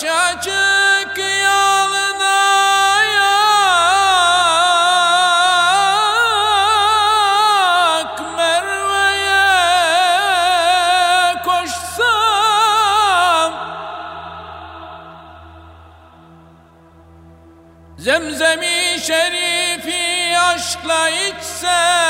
Aşacık 0.00 1.18
yoluna 1.18 2.40
yak. 8.00 8.20
Merve'ye 8.36 9.44
koşsam. 11.44 12.72
Zemzemi 17.98 19.00
şerifi 19.00 20.38
aşkla 20.38 21.08
içsem. 21.10 22.09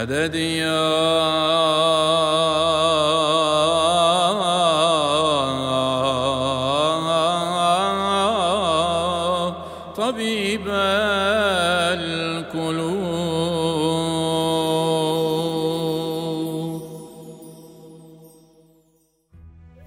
مدد 0.00 0.34
يا 0.34 1.49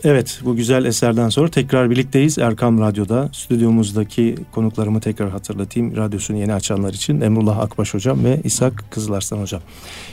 Evet 0.05 0.41
bu 0.45 0.57
güzel 0.57 0.85
eserden 0.85 1.29
sonra 1.29 1.49
tekrar 1.49 1.91
birlikteyiz 1.91 2.39
Erkam 2.39 2.81
Radyo'da. 2.81 3.29
Stüdyomuzdaki 3.33 4.35
konuklarımı 4.53 5.01
tekrar 5.01 5.31
hatırlatayım. 5.31 5.97
Radyosunu 5.97 6.37
yeni 6.37 6.55
açanlar 6.55 6.93
için 6.93 7.21
Emrullah 7.21 7.59
Akbaş 7.59 7.95
Hocam 7.95 8.25
ve 8.25 8.41
İshak 8.45 8.85
Kızılarslan 8.91 9.39
Hocam. 9.39 9.61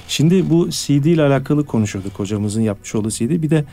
Şimdi 0.07 0.49
bu 0.49 0.69
CD 0.69 1.05
ile 1.05 1.23
alakalı 1.23 1.65
konuşuyorduk 1.65 2.19
hocamızın 2.19 2.61
yapmış 2.61 2.95
olduğu 2.95 3.09
CD. 3.11 3.29
Bir 3.29 3.49
de 3.49 3.65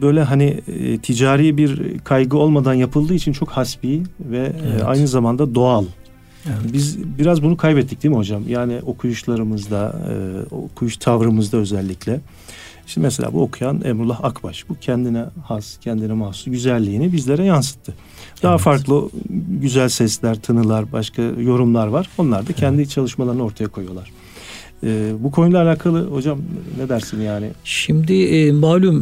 böyle 0.00 0.22
hani 0.22 0.60
e, 0.68 0.98
ticari 0.98 1.56
bir 1.56 1.98
kaygı 1.98 2.36
olmadan 2.36 2.74
yapıldığı 2.74 3.14
için 3.14 3.32
çok 3.32 3.48
hasbi 3.48 4.02
ve 4.20 4.38
e, 4.38 4.52
evet. 4.72 4.82
aynı 4.84 5.08
zamanda 5.08 5.54
doğal. 5.54 5.84
Evet. 6.46 6.72
Biz 6.72 7.18
biraz 7.18 7.42
bunu 7.42 7.56
kaybettik 7.56 8.02
değil 8.02 8.14
mi 8.14 8.18
hocam? 8.18 8.42
Yani 8.48 8.80
okuyuşlarımızda, 8.86 10.00
e, 10.10 10.54
okuyuş 10.54 10.96
tavrımızda 10.96 11.56
özellikle. 11.56 12.20
Şimdi 12.86 13.04
mesela 13.04 13.32
bu 13.32 13.42
okuyan 13.42 13.80
Emrullah 13.84 14.24
Akbaş 14.24 14.68
bu 14.68 14.76
kendine 14.80 15.24
has, 15.44 15.78
kendine 15.80 16.12
mahsus 16.12 16.44
güzelliğini 16.44 17.12
bizlere 17.12 17.44
yansıttı. 17.44 17.94
Daha 18.42 18.52
evet. 18.52 18.64
farklı 18.64 19.10
güzel 19.60 19.88
sesler, 19.88 20.34
tınılar, 20.34 20.92
başka 20.92 21.22
yorumlar 21.22 21.86
var. 21.86 22.08
Onlar 22.18 22.48
da 22.48 22.52
kendi 22.52 22.76
evet. 22.82 22.90
çalışmalarını 22.90 23.44
ortaya 23.44 23.68
koyuyorlar. 23.68 24.12
Ee, 24.84 25.12
bu 25.20 25.30
konuyla 25.30 25.62
alakalı 25.62 26.10
hocam 26.10 26.38
ne 26.78 26.88
dersin 26.88 27.20
yani? 27.20 27.50
Şimdi 27.64 28.22
e, 28.22 28.52
malum 28.52 28.96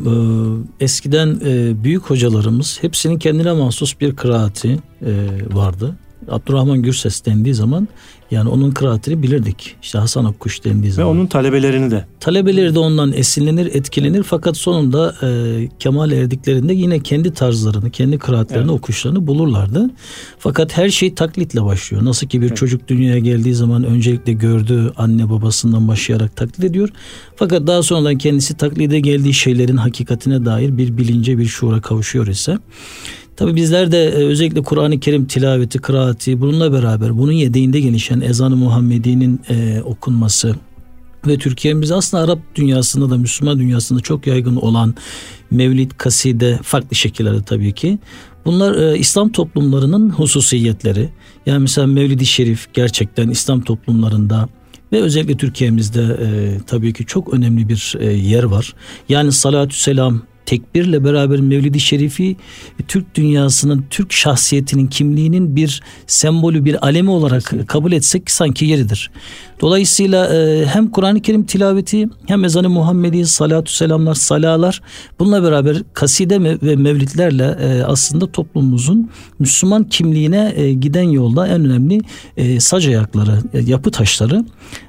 e, 0.81 0.85
eskiden 0.85 1.40
e, 1.44 1.85
büyük 1.85 2.03
hocalarımız 2.03 2.79
hepsinin 2.81 3.18
kendine 3.18 3.53
mahsus 3.53 4.01
bir 4.01 4.16
kıraati 4.16 4.79
e, 5.03 5.12
vardı. 5.53 5.97
Abdurrahman 6.29 6.83
Gürses 6.83 7.25
dendiği 7.25 7.55
zaman 7.55 7.88
yani 8.35 8.49
onun 8.49 8.70
kıraatini 8.70 9.23
bilirdik. 9.23 9.77
İşte 9.83 9.99
Hasan 9.99 10.25
Akkuş 10.25 10.64
dendiği 10.64 10.92
zaman. 10.92 11.09
Ve 11.09 11.12
onun 11.12 11.27
talebelerini 11.27 11.90
de. 11.90 12.05
Talebeleri 12.20 12.75
de 12.75 12.79
ondan 12.79 13.12
esinlenir, 13.12 13.66
etkilenir. 13.66 14.23
Fakat 14.23 14.57
sonunda 14.57 15.14
e, 15.23 15.68
kemal 15.79 16.12
erdiklerinde 16.12 16.75
yine 16.75 17.01
kendi 17.01 17.33
tarzlarını, 17.33 17.90
kendi 17.90 18.18
kıraatlerini, 18.18 18.70
evet. 18.70 18.79
okuşlarını 18.79 19.27
bulurlardı. 19.27 19.90
Fakat 20.38 20.77
her 20.77 20.88
şey 20.88 21.14
taklitle 21.14 21.64
başlıyor. 21.64 22.05
Nasıl 22.05 22.27
ki 22.27 22.40
bir 22.40 22.47
evet. 22.47 22.57
çocuk 22.57 22.88
dünyaya 22.88 23.18
geldiği 23.18 23.55
zaman 23.55 23.85
öncelikle 23.85 24.33
gördüğü 24.33 24.92
anne 24.97 25.31
babasından 25.31 25.88
başlayarak 25.88 26.37
taklit 26.37 26.64
ediyor. 26.64 26.88
Fakat 27.37 27.66
daha 27.66 27.83
sonradan 27.83 28.18
kendisi 28.18 28.57
taklide 28.57 29.01
geldiği 29.01 29.35
şeylerin 29.35 29.77
hakikatine 29.77 30.44
dair 30.44 30.79
bir 30.79 30.99
bilince, 30.99 31.38
bir 31.38 31.47
şuura 31.47 31.81
kavuşuyor 31.81 32.27
ise 32.27 32.59
Tabi 33.37 33.57
bizler 33.57 33.92
de 33.92 34.05
e, 34.05 34.11
özellikle 34.11 34.62
Kur'an-ı 34.62 35.01
Kerim 35.01 35.27
tilaveti, 35.27 35.79
kıraati 35.79 36.40
bununla 36.40 36.73
beraber 36.73 37.18
bunun 37.18 37.33
yedeğinde 37.33 37.81
gelişen 37.81 38.20
ezan-ı 38.20 38.57
Muhammedi'nin 38.57 39.40
e, 39.49 39.83
okunması 39.83 40.57
ve 41.27 41.38
Türkiye'miz 41.38 41.92
aslında 41.92 42.23
Arap 42.23 42.38
dünyasında 42.55 43.11
da 43.11 43.16
Müslüman 43.16 43.59
dünyasında 43.59 44.01
çok 44.01 44.27
yaygın 44.27 44.57
olan 44.57 44.94
mevlid, 45.51 45.90
kaside 45.97 46.59
farklı 46.62 46.97
şekillerde 46.97 47.42
tabii 47.42 47.73
ki. 47.73 47.99
Bunlar 48.44 48.75
e, 48.75 48.99
İslam 48.99 49.33
toplumlarının 49.33 50.11
hususiyetleri. 50.11 51.09
Yani 51.47 51.59
mesela 51.59 51.87
Mevlid-i 51.87 52.27
Şerif 52.27 52.75
gerçekten 52.75 53.29
İslam 53.29 53.61
toplumlarında 53.61 54.49
ve 54.92 55.01
özellikle 55.03 55.37
Türkiye'mizde 55.37 56.03
e, 56.03 56.59
tabii 56.66 56.92
ki 56.92 57.07
çok 57.07 57.35
önemli 57.35 57.68
bir 57.68 57.94
e, 58.01 58.12
yer 58.12 58.44
var. 58.44 58.75
Yani 59.09 59.33
salatü 59.33 59.77
selam 59.77 60.23
tekbirle 60.46 61.04
beraber 61.04 61.40
Mevlid-i 61.40 61.80
Şerif'i 61.80 62.37
Türk 62.88 63.14
dünyasının, 63.14 63.85
Türk 63.90 64.12
şahsiyetinin, 64.12 64.87
kimliğinin 64.87 65.57
bir 65.57 65.83
sembolü, 66.07 66.64
bir 66.64 66.87
alemi 66.87 67.11
olarak 67.11 67.54
kabul 67.66 67.92
etsek 67.92 68.30
sanki 68.30 68.66
yeridir. 68.66 69.11
Dolayısıyla 69.61 70.35
e, 70.35 70.66
hem 70.66 70.90
Kur'an-ı 70.90 71.22
Kerim 71.22 71.46
tilaveti 71.46 72.09
hem 72.26 72.44
ezan-ı 72.44 72.70
Muhammedi, 72.70 73.26
salatü 73.26 73.72
selamlar, 73.72 74.14
salalar 74.14 74.83
bununla 75.18 75.42
beraber 75.42 75.83
kaside 75.92 76.42
ve 76.62 76.76
mevlitlerle 76.76 77.59
e, 77.61 77.83
aslında 77.83 78.33
toplumumuzun 78.33 79.11
Müslüman 79.38 79.85
kimliğine 79.85 80.52
e, 80.57 80.72
giden 80.72 81.09
yolda 81.11 81.48
en 81.48 81.64
önemli 81.64 82.00
sac 82.61 82.87
ayakları, 82.87 83.38
yapı 83.66 83.90
taşları. 83.90 84.44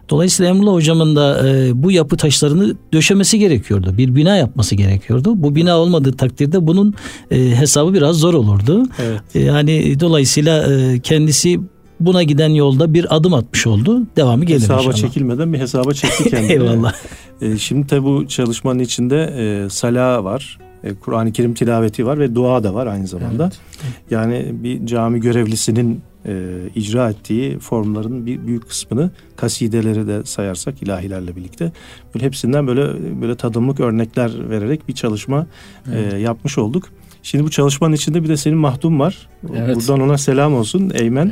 Dolayısıyla 0.10 0.52
Emrullah 0.52 0.74
hocamın 0.74 1.16
da 1.16 1.44
bu 1.76 1.92
yapı 1.92 2.18
taşlarını 2.18 2.76
döşemesi 2.94 3.40
gerekiyordu. 3.40 3.94
Bir 3.98 4.16
bina 4.16 4.36
yapması 4.38 4.76
gerekiyordu. 4.76 5.34
Bu 5.36 5.56
bina 5.56 5.78
olmadığı 5.78 6.14
takdirde 6.18 6.68
bunun 6.68 6.94
hesabı 7.30 7.94
biraz 7.94 8.16
zor 8.16 8.34
olurdu. 8.34 8.84
Evet. 9.00 9.46
Yani 9.46 10.00
dolayısıyla 10.00 10.66
kendisi 11.04 11.60
buna 12.00 12.24
giden 12.24 12.50
yolda 12.50 12.94
bir 12.94 13.16
adım 13.16 13.34
atmış 13.34 13.68
oldu. 13.68 14.02
Devamı 14.16 14.46
gelir 14.46 14.62
hesaba 14.62 14.78
inşallah. 14.80 14.96
çekilmeden 14.96 15.54
bir 15.54 15.60
hesaba 15.60 15.94
çekti 15.94 16.24
kendini. 16.30 16.52
Eyvallah. 16.52 16.94
E, 17.42 17.58
şimdi 17.58 17.88
tabi 17.88 18.04
bu 18.04 18.28
çalışmanın 18.28 18.80
içinde 18.80 19.34
e, 19.38 19.70
sala 19.70 20.24
var. 20.24 20.58
E, 20.84 20.94
Kur'an-ı 20.94 21.32
Kerim 21.32 21.54
tilaveti 21.54 22.06
var 22.06 22.20
ve 22.20 22.36
dua 22.36 22.64
da 22.64 22.74
var 22.74 22.88
aynı 22.88 23.08
zamanda. 23.08 23.44
Evet. 23.44 23.94
Yani 24.12 24.46
bir 24.52 24.86
cami 24.86 25.20
görevlisinin 25.20 26.02
e, 26.28 26.34
icra 26.76 27.10
ettiği 27.10 27.60
formların 27.60 28.26
bir 28.26 28.48
büyük 28.48 28.70
kısmını 28.70 29.12
kasideleri 29.36 30.08
de 30.08 30.26
sayarsak 30.26 30.84
ilahilerle 30.84 31.36
birlikte 31.36 31.72
böyle 32.16 32.26
hepsinden 32.26 32.68
böyle 32.68 33.22
böyle 33.22 33.36
tadımlık 33.36 33.80
örnekler 33.80 34.50
vererek 34.50 34.88
bir 34.88 34.94
çalışma 34.94 35.48
e, 35.88 36.00
evet. 36.00 36.14
e, 36.14 36.18
yapmış 36.18 36.58
olduk. 36.58 36.90
Şimdi 37.24 37.44
bu 37.44 37.50
çalışmanın 37.50 37.94
içinde 37.94 38.24
bir 38.24 38.30
de 38.30 38.38
senin 38.38 38.58
mahdum 38.58 39.00
var. 39.00 39.28
Evet. 39.58 39.76
Buradan 39.76 40.02
ona 40.02 40.18
selam 40.18 40.54
olsun 40.54 40.92
Eymen. 40.94 41.32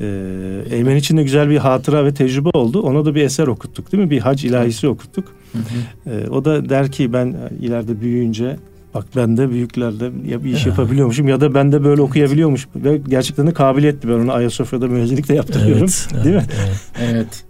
Ee, 0.00 0.64
Eymen 0.70 0.96
için 0.96 1.16
de 1.16 1.22
güzel 1.22 1.50
bir 1.50 1.56
hatıra 1.56 2.04
ve 2.04 2.14
tecrübe 2.14 2.48
oldu. 2.54 2.82
Ona 2.82 3.04
da 3.04 3.14
bir 3.14 3.22
eser 3.22 3.46
okuttuk 3.46 3.92
değil 3.92 4.02
mi? 4.02 4.10
Bir 4.10 4.18
hac 4.18 4.44
ilahisi 4.44 4.88
okuttuk. 4.88 5.24
Hı 5.52 5.58
hı. 5.58 6.10
Ee, 6.10 6.28
o 6.28 6.44
da 6.44 6.68
der 6.68 6.92
ki 6.92 7.12
ben 7.12 7.36
ileride 7.60 8.00
büyüyünce 8.00 8.56
bak 8.94 9.04
ben 9.16 9.36
de 9.36 9.50
büyüklerde 9.50 10.10
ya 10.28 10.44
bir 10.44 10.52
iş 10.52 10.66
yapabiliyormuşum 10.66 11.28
ya 11.28 11.40
da 11.40 11.54
ben 11.54 11.72
de 11.72 11.84
böyle 11.84 12.02
okuyabiliyormuş. 12.02 12.68
Ve 12.76 13.00
gerçekten 13.08 13.46
de 13.46 13.52
kabiliyetli. 13.52 14.08
Ben 14.08 14.14
onu 14.14 14.32
Ayasofya'da 14.32 14.88
müezzinlik 14.88 15.28
de 15.28 15.34
yaptırıyorum. 15.34 15.88
Evet, 15.88 16.08
değil 16.24 16.34
evet, 16.34 16.46
mi? 16.46 16.54
Evet. 16.98 17.12
evet. 17.12 17.44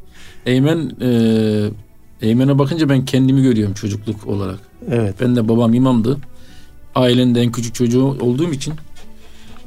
Eymen 0.46 0.92
e, 1.00 1.10
Eymen'e 2.22 2.58
bakınca 2.58 2.88
ben 2.88 3.04
kendimi 3.04 3.42
görüyorum 3.42 3.74
çocukluk 3.74 4.26
olarak. 4.26 4.58
Evet. 4.90 5.14
Ben 5.20 5.36
de 5.36 5.48
babam 5.48 5.74
imamdı. 5.74 6.18
Ailenin 6.94 7.34
de 7.34 7.40
en 7.40 7.52
küçük 7.52 7.74
çocuğu 7.74 8.04
olduğum 8.04 8.52
için 8.52 8.74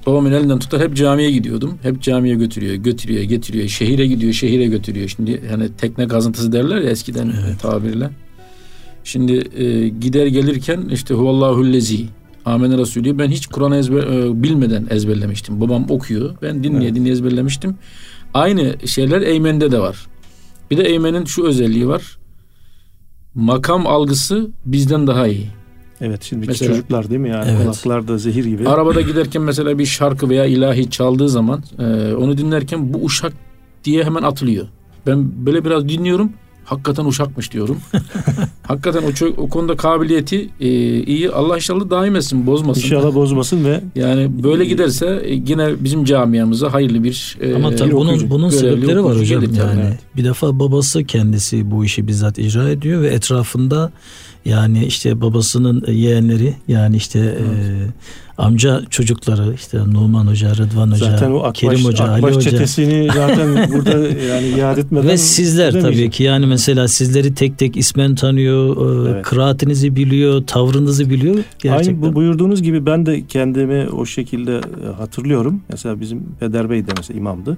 babamın 0.06 0.32
elinden 0.32 0.60
tutar 0.60 0.82
hep 0.82 0.96
camiye 0.96 1.32
gidiyordum. 1.32 1.78
Hep 1.82 2.02
camiye 2.02 2.36
götürüyor, 2.36 2.76
götürüyor, 2.76 3.24
getiriyor. 3.24 3.68
Şehire 3.68 4.08
gidiyor, 4.08 4.34
şehire 4.34 4.66
götürüyor. 4.66 5.08
Şimdi 5.08 5.50
hani 5.50 5.76
tekne 5.78 6.08
kazıntısı 6.08 6.52
derler 6.52 6.82
ya 6.82 6.90
eskiden 6.90 7.34
evet. 7.46 7.60
tabirle. 7.62 8.10
Şimdi 9.04 9.64
e, 9.64 9.90
gider 9.90 10.26
gelirken 10.26 10.82
işte 10.92 11.14
huvallahullezi 11.14 12.06
Amen 12.46 12.78
Resulü 12.78 13.18
ben 13.18 13.28
hiç 13.32 13.48
Kur'an 13.48 13.72
ezber, 13.72 14.04
e, 14.04 14.44
bilmeden 14.44 14.88
ezberlemiştim. 14.90 15.62
Babam 15.62 15.86
okuyor. 15.90 16.36
Ben 16.42 16.64
dinleye 16.64 16.84
evet. 16.84 16.96
dinleye 16.96 17.12
ezberlemiştim. 17.12 17.76
Aynı 18.34 18.76
şeyler 18.86 19.22
Eymen'de 19.22 19.72
de 19.72 19.80
var. 19.80 20.08
Bir 20.72 20.78
de 20.78 20.84
Eymen'in 20.84 21.26
şu 21.26 21.44
özelliği 21.44 21.88
var. 21.88 22.18
Makam 23.36 23.88
algısı 23.88 24.50
bizden 24.66 25.08
daha 25.08 25.28
iyi. 25.28 25.48
Evet 26.02 26.24
şimdi 26.24 26.48
mesela, 26.48 26.72
çocuklar 26.72 27.10
değil 27.10 27.22
mi 27.22 27.30
yani 27.30 27.52
evet. 27.52 27.62
kulaklarda 27.62 28.18
zehir 28.18 28.46
gibi. 28.46 28.70
Arabada 28.70 29.02
giderken 29.02 29.42
mesela 29.42 29.80
bir 29.80 29.86
şarkı 29.86 30.30
veya 30.30 30.46
ilahi 30.46 30.90
çaldığı 30.90 31.30
zaman 31.30 31.64
e, 31.80 32.14
onu 32.14 32.38
dinlerken 32.38 32.94
bu 32.94 33.04
uşak 33.04 33.34
diye 33.84 34.04
hemen 34.04 34.24
atılıyor. 34.24 34.68
Ben 35.08 35.46
böyle 35.46 35.66
biraz 35.66 35.90
dinliyorum 35.90 36.32
hakikaten 36.72 37.06
uşakmış 37.06 37.52
diyorum. 37.52 37.78
hakikaten 38.64 39.04
o, 39.04 39.42
o 39.42 39.50
konuda 39.50 39.76
kabiliyeti 39.78 40.50
e, 40.60 40.70
iyi. 41.04 41.32
Allah 41.32 41.56
inşallah 41.56 41.90
daim 41.90 42.16
etsin, 42.16 42.48
bozmasın. 42.48 42.82
İnşallah 42.82 43.16
bozmasın 43.16 43.66
ve 43.66 43.82
yani 43.96 44.44
böyle 44.44 44.66
giderse 44.66 45.22
e, 45.26 45.34
yine 45.34 45.84
bizim 45.84 46.06
camiamıza 46.06 46.74
hayırlı 46.74 47.04
bir 47.04 47.38
e, 47.42 47.56
Ama 47.56 47.76
tabii 47.76 47.92
bunun 47.92 48.08
okuyucu, 48.08 48.30
bunun 48.30 48.50
sebepleri 48.50 49.04
var 49.04 49.18
hocam. 49.18 49.44
Yani 49.44 49.58
yani 49.58 49.94
bir 50.16 50.24
defa 50.24 50.60
babası 50.60 51.04
kendisi 51.04 51.72
bu 51.72 51.86
işi 51.86 52.08
bizzat 52.08 52.40
icra 52.40 52.70
ediyor 52.70 53.02
ve 53.02 53.08
etrafında 53.08 53.92
yani 54.46 54.86
işte 54.86 55.22
babasının 55.22 55.84
yeğenleri 55.88 56.54
yani 56.68 56.96
işte 56.96 57.20
evet. 57.20 57.42
e, 57.42 58.42
amca 58.42 58.82
çocukları 58.90 59.54
işte 59.54 59.78
Numan 59.78 60.28
Hoca, 60.28 60.56
Rıdvan 60.56 60.92
Hoca, 60.92 61.06
zaten 61.06 61.32
o 61.32 61.38
Akbaş, 61.38 61.60
Kerim 61.60 61.86
Hoca, 61.86 62.06
Akbaş 62.06 62.24
Ali 62.24 62.36
Hoca. 62.36 62.52
çetesini 62.52 63.08
zaten 63.16 63.72
burada 63.74 64.08
yani 64.34 64.48
iade 64.48 64.82
etmeden 64.82 65.08
Ve 65.08 65.18
sizler 65.18 65.82
tabii 65.82 66.10
ki 66.10 66.24
yani 66.24 66.46
mesela 66.46 66.88
sizleri 66.88 67.34
tek 67.34 67.58
tek 67.58 67.78
ismen 67.78 68.16
tanıyor, 68.16 68.78
e, 68.78 69.12
evet. 69.12 69.26
kıraatinizi 69.26 69.96
biliyor, 69.96 70.44
tavrınızı 70.48 71.10
biliyor. 71.10 71.36
Gerçekten. 71.36 71.94
Aynı 71.94 72.02
bu 72.02 72.16
buyurduğunuz 72.16 72.62
gibi 72.62 72.86
ben 72.86 73.06
de 73.06 73.26
kendimi 73.28 73.90
o 73.90 74.06
şekilde 74.06 74.56
e, 74.56 74.94
hatırlıyorum. 74.98 75.62
Mesela 75.70 76.02
bizim 76.02 76.24
Peder 76.40 76.70
Bey 76.70 76.88
de 76.88 76.92
mesela 76.98 77.18
imamdı. 77.18 77.58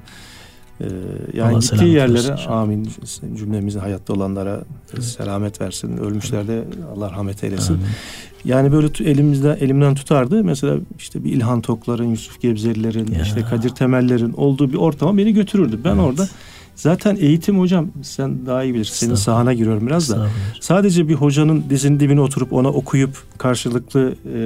Ee, 0.81 0.85
yani 1.33 1.51
Allah 1.51 1.59
gittiği 1.59 1.93
yerlere 1.93 2.29
versin. 2.29 2.49
amin 2.49 2.89
cümlemizi 3.37 3.79
hayatta 3.79 4.13
olanlara 4.13 4.63
evet. 4.93 5.03
selamet 5.03 5.61
versin. 5.61 5.97
Ölmüşlerde 5.97 6.63
Allah 6.95 7.11
rahmet 7.11 7.43
eylesin. 7.43 7.73
Amin. 7.73 7.85
Yani 8.45 8.71
böyle 8.71 8.87
elimizden 9.11 9.57
elimden 9.59 9.95
tutardı. 9.95 10.43
Mesela 10.43 10.77
işte 10.97 11.23
bir 11.23 11.31
İlhan 11.31 11.61
Tokların, 11.61 12.05
Yusuf 12.05 12.41
Gebzelilerin, 12.41 13.11
ya. 13.11 13.21
işte 13.21 13.41
Kadir 13.41 13.69
Temellerin 13.69 14.33
olduğu 14.33 14.69
bir 14.69 14.77
ortama 14.77 15.17
beni 15.17 15.33
götürürdü. 15.33 15.79
Ben 15.83 15.89
evet. 15.89 16.03
orada 16.03 16.27
Zaten 16.75 17.17
eğitim 17.19 17.59
hocam 17.59 17.87
sen 18.01 18.45
daha 18.45 18.63
iyi 18.63 18.73
bilirsin. 18.73 19.05
Senin 19.05 19.15
sahana 19.15 19.53
giriyorum 19.53 19.87
biraz 19.87 20.09
da. 20.09 20.27
Sadece 20.59 21.07
bir 21.07 21.13
hocanın 21.13 21.63
dizinin 21.69 21.99
dibine 21.99 22.21
oturup 22.21 22.53
ona 22.53 22.69
okuyup 22.69 23.23
karşılıklı 23.37 24.15
e, 24.33 24.39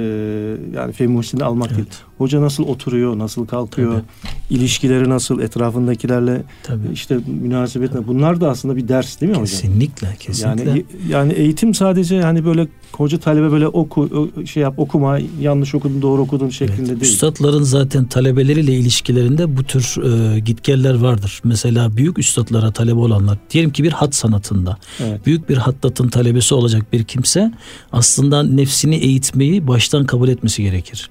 yani 0.76 0.92
Fehmi 0.92 1.20
almak 1.42 1.68
evet. 1.68 1.76
değil. 1.76 1.88
Hoca 2.18 2.40
nasıl 2.40 2.64
oturuyor, 2.64 3.18
nasıl 3.18 3.46
kalkıyor, 3.46 3.92
Tabii. 3.92 4.58
ilişkileri 4.58 5.08
nasıl, 5.08 5.40
etrafındakilerle 5.40 6.42
Tabii. 6.62 6.92
işte 6.92 7.18
münasebet 7.42 7.90
bunlar 8.06 8.40
da 8.40 8.50
aslında 8.50 8.76
bir 8.76 8.88
ders 8.88 9.20
değil 9.20 9.32
mi 9.32 9.38
kesinlikle, 9.38 10.06
hocam? 10.06 10.18
Kesinlikle, 10.18 10.66
kesinlikle. 10.66 10.70
Yani 10.70 10.84
yani 11.08 11.32
eğitim 11.32 11.74
sadece 11.74 12.22
hani 12.22 12.44
böyle 12.44 12.68
hoca 12.92 13.18
talebe 13.18 13.52
böyle 13.52 13.68
oku 13.68 14.30
şey 14.46 14.62
yap 14.62 14.74
okuma, 14.78 15.18
yanlış 15.40 15.74
okudun, 15.74 16.02
doğru 16.02 16.22
okudun 16.22 16.48
şeklinde 16.48 16.80
evet. 16.80 17.00
değil. 17.00 17.12
Üstadların 17.12 17.62
zaten 17.62 18.04
talebeleriyle 18.04 18.72
ilişkilerinde 18.72 19.56
bu 19.56 19.64
tür 19.64 19.96
e, 20.04 20.38
gitgeller 20.38 20.94
vardır. 20.94 21.40
Mesela 21.44 21.96
büyük 21.96 22.18
üstadlara 22.18 22.72
talebe 22.72 22.98
olanlar 22.98 23.38
diyelim 23.50 23.70
ki 23.70 23.84
bir 23.84 23.92
hat 23.92 24.14
sanatında 24.14 24.76
evet. 25.00 25.26
büyük 25.26 25.48
bir 25.48 25.56
hattatın 25.56 26.08
talebesi 26.08 26.54
olacak 26.54 26.92
bir 26.92 27.04
kimse 27.04 27.52
aslında 27.92 28.42
nefsini 28.42 28.96
eğitmeyi 28.96 29.66
baştan 29.66 30.06
kabul 30.06 30.28
etmesi 30.28 30.62
gerekir. 30.62 31.10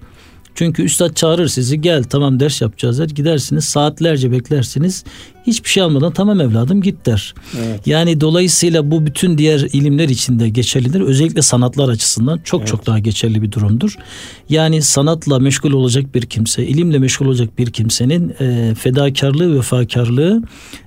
Çünkü 0.58 0.84
üstad 0.84 1.14
çağırır 1.14 1.48
sizi 1.48 1.82
gel 1.82 2.04
tamam 2.04 2.40
ders 2.40 2.62
yapacağız 2.62 3.00
der. 3.00 3.10
Gidersiniz 3.10 3.66
saatlerce 3.66 4.32
beklersiniz. 4.32 5.04
Hiçbir 5.48 5.70
şey 5.70 5.84
almadan 5.84 6.14
tamam 6.14 6.42
evladım 6.42 6.82
git 6.82 7.06
der. 7.06 7.34
Evet. 7.58 7.88
Yani 7.88 8.22
dolayısıyla 8.22 8.92
bu 8.92 9.06
bütün 9.06 9.38
diğer 9.38 9.60
ilimler 9.60 10.10
içinde 10.10 10.50
geçerlidir. 10.50 11.02
Özellikle 11.02 11.42
sanatlar 11.42 11.90
açısından 11.90 12.40
çok 12.44 12.60
evet. 12.60 12.70
çok 12.70 12.86
daha 12.86 13.00
geçerli 13.00 13.42
bir 13.42 13.52
durumdur. 13.52 13.96
Yani 14.50 14.82
sanatla 14.82 15.40
meşgul 15.40 15.72
olacak 15.72 16.16
bir 16.16 16.26
kimse, 16.26 16.68
ilimle 16.68 17.00
meşgul 17.00 17.26
olacak 17.26 17.58
bir 17.58 17.72
kimsenin 17.72 18.36
e, 18.40 18.76
fedakarlığı, 18.76 19.58
vefakarlığı 19.58 20.44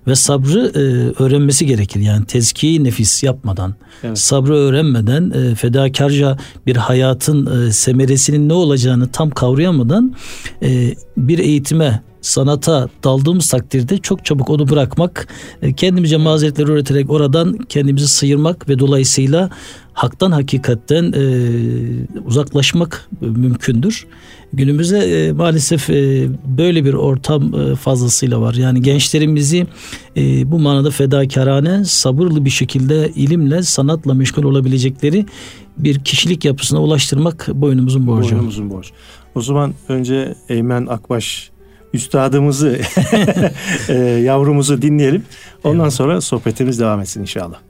ve 0.07 0.15
sabrı 0.15 0.73
e, 0.75 0.81
öğrenmesi 1.23 1.67
gerekir. 1.67 2.01
Yani 2.01 2.25
tezkiyi 2.25 2.85
nefis 2.85 3.23
yapmadan, 3.23 3.75
evet. 4.03 4.19
sabrı 4.19 4.55
öğrenmeden, 4.55 5.31
e, 5.31 5.55
fedakarca 5.55 6.39
bir 6.67 6.77
hayatın 6.77 7.67
e, 7.67 7.73
semeresinin 7.73 8.49
ne 8.49 8.53
olacağını 8.53 9.09
tam 9.09 9.31
kavrayamadan 9.31 10.15
e, 10.63 10.95
bir 11.17 11.39
eğitime 11.39 12.03
sanata 12.21 12.89
daldığımız 13.05 13.49
takdirde 13.49 13.99
çok 13.99 14.25
çabuk 14.25 14.51
onu 14.51 14.69
bırakmak, 14.69 15.29
e, 15.63 15.73
kendimize 15.73 16.17
mazeretler 16.17 16.67
üreterek 16.67 17.11
oradan 17.11 17.59
kendimizi 17.69 18.09
sıyırmak 18.09 18.69
ve 18.69 18.79
dolayısıyla 18.79 19.51
haktan 19.93 20.33
hakikatten 20.33 21.13
e, 21.17 21.23
uzaklaşmak 22.27 23.09
mümkündür. 23.21 24.07
Günümüzde 24.53 24.99
e, 24.99 25.33
maalesef 25.33 25.91
e, 25.91 26.29
böyle 26.59 26.85
bir 26.85 26.95
ortam 26.95 27.55
e, 27.55 27.75
fazlasıyla 27.75 28.41
var. 28.41 28.55
Yani 28.55 28.83
gençlerimizi 28.83 29.67
e, 30.17 30.51
bu 30.51 30.59
manada 30.59 30.91
fedakarane, 30.91 31.85
sabırlı 31.85 32.45
bir 32.45 32.51
şekilde 32.51 33.11
ilimle, 33.15 33.63
sanatla 33.63 34.15
meşgul 34.15 34.43
olabilecekleri 34.43 35.27
bir 35.79 35.99
kişilik 35.99 36.45
yapısına 36.45 36.83
ulaştırmak 36.83 37.49
boynumuzun 37.55 38.07
borcu. 38.07 38.31
Boynumuzun 38.31 38.71
borcu. 38.71 38.91
O 39.35 39.41
zaman 39.41 39.75
önce 39.89 40.35
Eymen 40.49 40.87
Akbaş 40.87 41.51
üstadımızı, 41.95 42.81
e, 43.89 43.95
yavrumuzu 44.03 44.83
dinleyelim. 44.83 45.25
Ondan 45.65 45.89
sonra 45.89 46.21
sohbetimiz 46.21 46.81
devam 46.81 47.01
etsin 47.01 47.21
inşallah. 47.21 47.70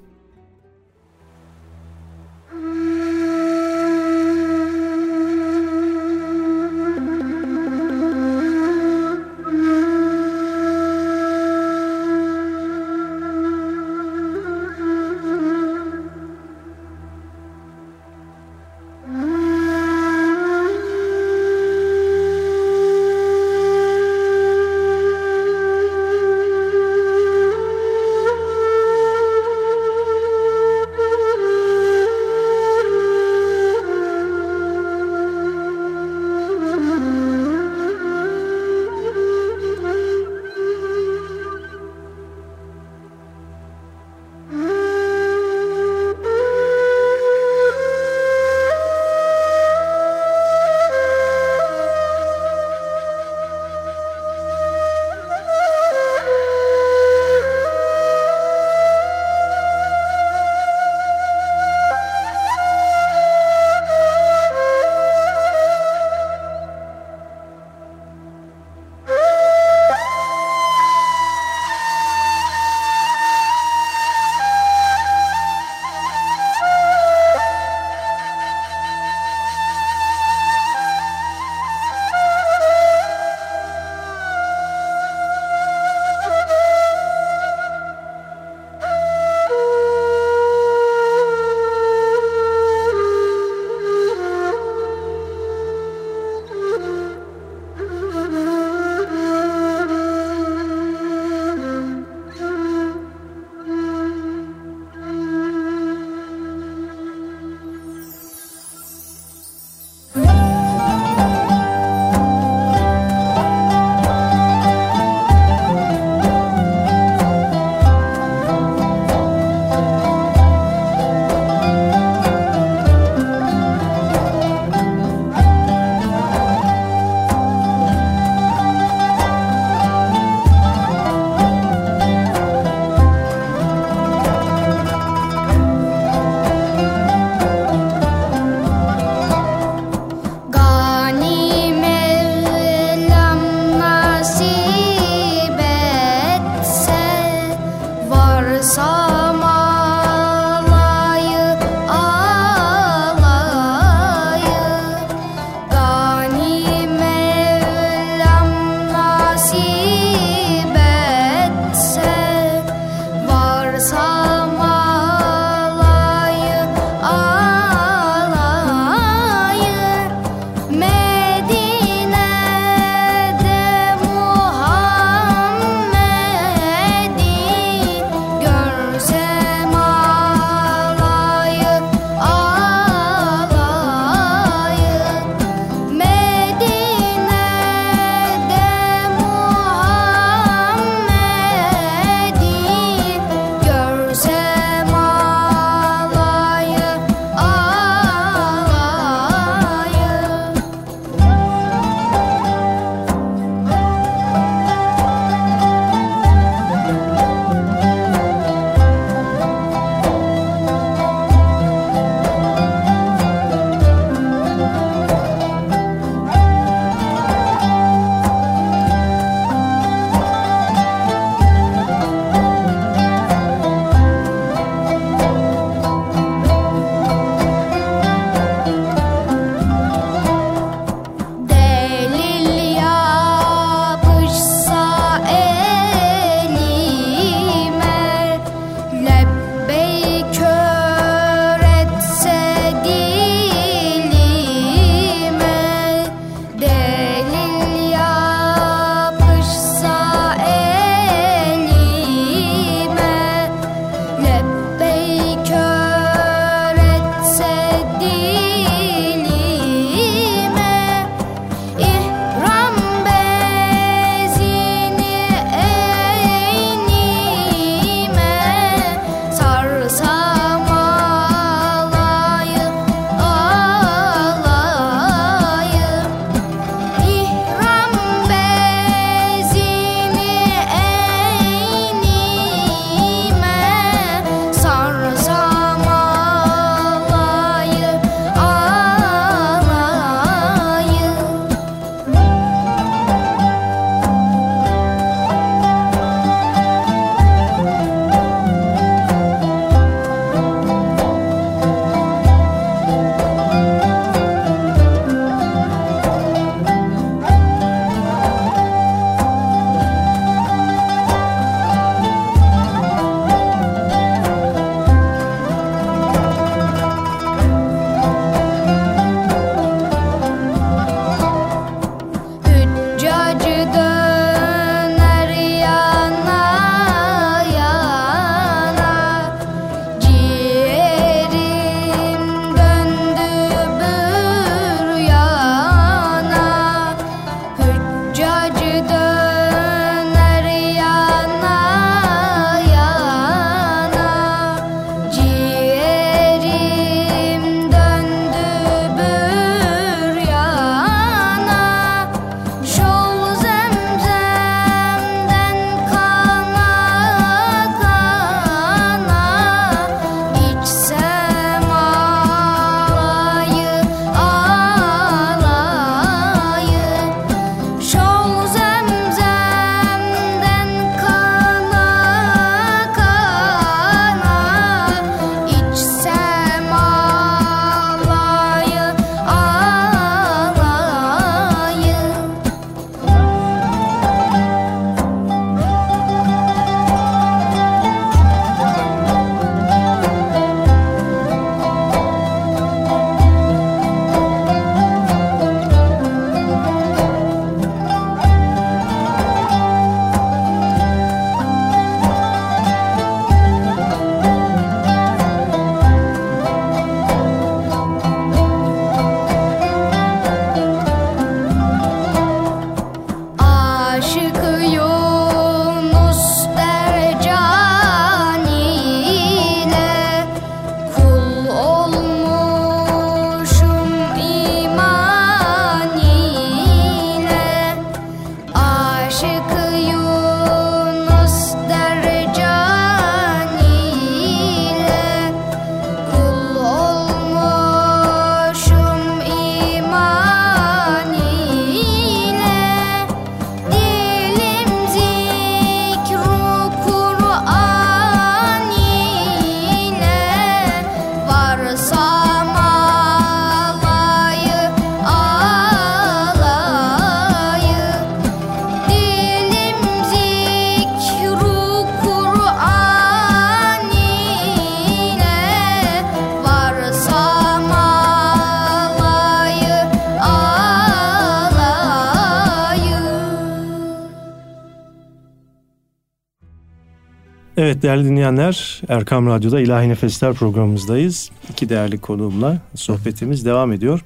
Evet 477.60 477.82
değerli 477.82 478.04
dinleyenler 478.04 478.82
Erkam 478.88 479.26
Radyo'da 479.26 479.60
İlahi 479.60 479.88
Nefesler 479.88 480.34
programımızdayız. 480.34 481.30
İki 481.50 481.68
değerli 481.68 481.98
konuğumla 481.98 482.58
sohbetimiz 482.74 483.44
devam 483.44 483.72
ediyor. 483.72 484.00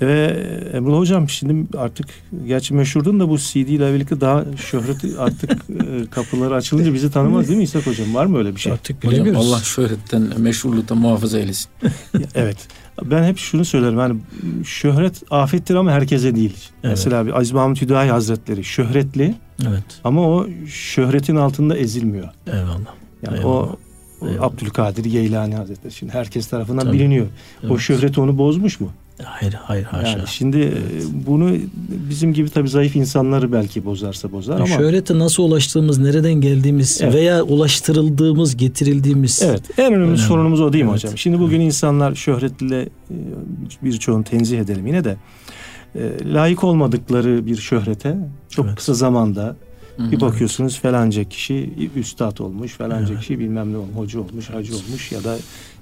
Ve 0.00 0.24
Emrullah 0.72 0.98
Hocam 0.98 1.28
şimdi 1.28 1.78
artık 1.78 2.06
gerçi 2.46 2.74
meşhurdun 2.74 3.20
da 3.20 3.28
bu 3.28 3.38
CD 3.38 3.54
ile 3.54 3.94
birlikte 3.94 4.20
daha 4.20 4.44
şöhreti 4.56 5.18
artık 5.18 5.50
e, 5.70 6.06
kapıları 6.10 6.54
açılınca 6.54 6.94
bizi 6.94 7.10
tanımaz 7.10 7.48
değil 7.48 7.58
mi 7.58 7.64
İshak 7.64 7.86
Hocam? 7.86 8.14
Var 8.14 8.26
mı 8.26 8.38
öyle 8.38 8.54
bir 8.54 8.60
şey? 8.60 8.72
Artık 8.72 9.02
bilemiyoruz. 9.02 9.40
Hocam 9.40 9.52
Allah 9.52 9.60
şöhretten, 9.60 10.32
meşhurluktan 10.36 10.98
muhafaza 10.98 11.38
eylesin. 11.38 11.70
evet. 12.34 12.58
Ben 13.04 13.24
hep 13.24 13.38
şunu 13.38 13.64
söylerim. 13.64 13.98
Yani 13.98 14.16
şöhret 14.64 15.22
afettir 15.30 15.74
ama 15.74 15.92
herkese 15.92 16.34
değil. 16.34 16.56
Evet. 16.68 16.70
Mesela 16.82 17.26
bir 17.26 17.38
Aziz 17.38 17.52
Mahmut 17.52 17.82
Hüdayi 17.82 18.10
Hazretleri 18.10 18.64
şöhretli 18.64 19.34
evet. 19.68 19.84
ama 20.04 20.28
o 20.28 20.46
şöhretin 20.66 21.36
altında 21.36 21.76
ezilmiyor. 21.76 22.28
Eyvallah. 22.46 22.94
Yani 23.22 23.38
Eyvallah. 23.38 23.44
o 23.44 23.76
Eyvallah. 24.22 24.42
Abdülkadir 24.42 25.04
Geylani 25.04 25.54
Hazretleri 25.54 25.92
şimdi 25.92 26.12
herkes 26.12 26.46
tarafından 26.46 26.84
Tabii. 26.84 26.96
biliniyor. 26.96 27.26
Evet. 27.62 27.72
O 27.72 27.78
şöhret 27.78 28.18
onu 28.18 28.38
bozmuş 28.38 28.80
mu? 28.80 28.90
Hayır 29.24 29.52
hayır 29.52 29.84
haşa. 29.84 30.08
Yani 30.08 30.28
şimdi 30.28 30.58
evet. 30.58 31.06
bunu 31.26 31.50
bizim 32.10 32.32
gibi 32.32 32.50
tabii 32.50 32.68
zayıf 32.68 32.96
insanları 32.96 33.52
belki 33.52 33.84
bozarsa 33.84 34.32
bozar 34.32 34.56
ama. 34.56 34.66
Şöhrete 34.66 35.18
nasıl 35.18 35.42
ulaştığımız, 35.42 35.98
nereden 35.98 36.34
geldiğimiz 36.34 37.00
evet. 37.02 37.14
veya 37.14 37.42
ulaştırıldığımız, 37.42 38.56
getirildiğimiz. 38.56 39.42
Evet 39.42 39.62
en 39.78 39.86
önemli 39.86 40.04
önemli. 40.04 40.18
sorunumuz 40.18 40.60
o 40.60 40.72
değil 40.72 40.84
mi 40.84 40.90
evet. 40.90 41.04
hocam? 41.04 41.18
Şimdi 41.18 41.38
bugün 41.38 41.56
evet. 41.56 41.66
insanlar 41.66 42.14
şöhretle 42.14 42.82
e, 42.82 42.88
birçoğunu 43.82 44.24
tenzih 44.24 44.60
edelim 44.60 44.86
yine 44.86 45.04
de 45.04 45.16
e, 45.94 46.32
layık 46.32 46.64
olmadıkları 46.64 47.46
bir 47.46 47.56
şöhrete 47.56 48.16
çok 48.50 48.66
evet. 48.66 48.76
kısa 48.76 48.94
zamanda 48.94 49.56
Hı-hı. 49.96 50.10
Bir 50.12 50.20
bakıyorsunuz 50.20 50.78
falanca 50.78 51.24
kişi 51.24 51.70
üstad 51.96 52.38
olmuş, 52.38 52.72
falanca 52.72 53.12
evet. 53.12 53.20
kişi 53.20 53.38
bilmem 53.38 53.72
ne 53.72 53.76
olmuş, 53.76 53.96
hoca 53.96 54.20
olmuş, 54.20 54.50
hacı 54.50 54.74
olmuş 54.74 55.12
ya 55.12 55.24
da 55.24 55.36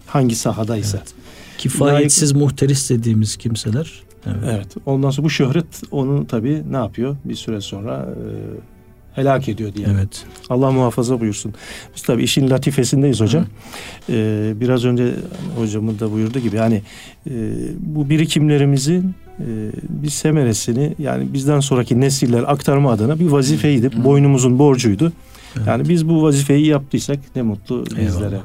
hangi 0.06 0.36
sahadaysa. 0.36 0.98
Evet. 0.98 1.14
Kifayetsiz 1.58 2.34
Layık... 2.34 2.44
muhteris 2.44 2.90
dediğimiz 2.90 3.36
kimseler. 3.36 4.02
Evet. 4.26 4.36
evet. 4.44 4.66
Ondan 4.86 5.10
sonra 5.10 5.24
bu 5.24 5.30
şöhret 5.30 5.82
onu 5.90 6.26
tabii 6.26 6.62
ne 6.70 6.76
yapıyor? 6.76 7.16
Bir 7.24 7.34
süre 7.34 7.60
sonra 7.60 8.08
e, 8.08 8.26
helak 9.14 9.48
ediyor 9.48 9.74
diye. 9.74 9.86
Evet. 9.94 10.24
Allah 10.50 10.70
muhafaza 10.70 11.20
buyursun. 11.20 11.54
Biz 11.96 12.02
tabii 12.02 12.22
işin 12.22 12.50
latifesindeyiz 12.50 13.20
hocam. 13.20 13.46
Ee, 14.10 14.52
biraz 14.56 14.84
önce 14.84 15.14
hocamın 15.56 15.98
da 15.98 16.12
buyurdu 16.12 16.38
gibi 16.38 16.56
yani 16.56 16.82
e, 17.30 17.32
bu 17.78 18.10
birikimlerimizin 18.10 19.14
e, 19.38 19.46
bir 19.88 20.10
semeresini 20.10 20.94
yani 20.98 21.32
bizden 21.32 21.60
sonraki 21.60 22.00
nesiller 22.00 22.42
aktarma 22.46 22.92
adına 22.92 23.20
bir 23.20 23.26
vazifeydi. 23.26 23.96
Hı. 23.96 24.04
Boynumuzun 24.04 24.58
borcuydu. 24.58 25.12
Evet. 25.56 25.66
Yani 25.66 25.88
biz 25.88 26.08
bu 26.08 26.22
vazifeyi 26.22 26.66
yaptıysak 26.66 27.18
ne 27.36 27.42
mutlu 27.42 27.84
bizlere. 27.86 28.40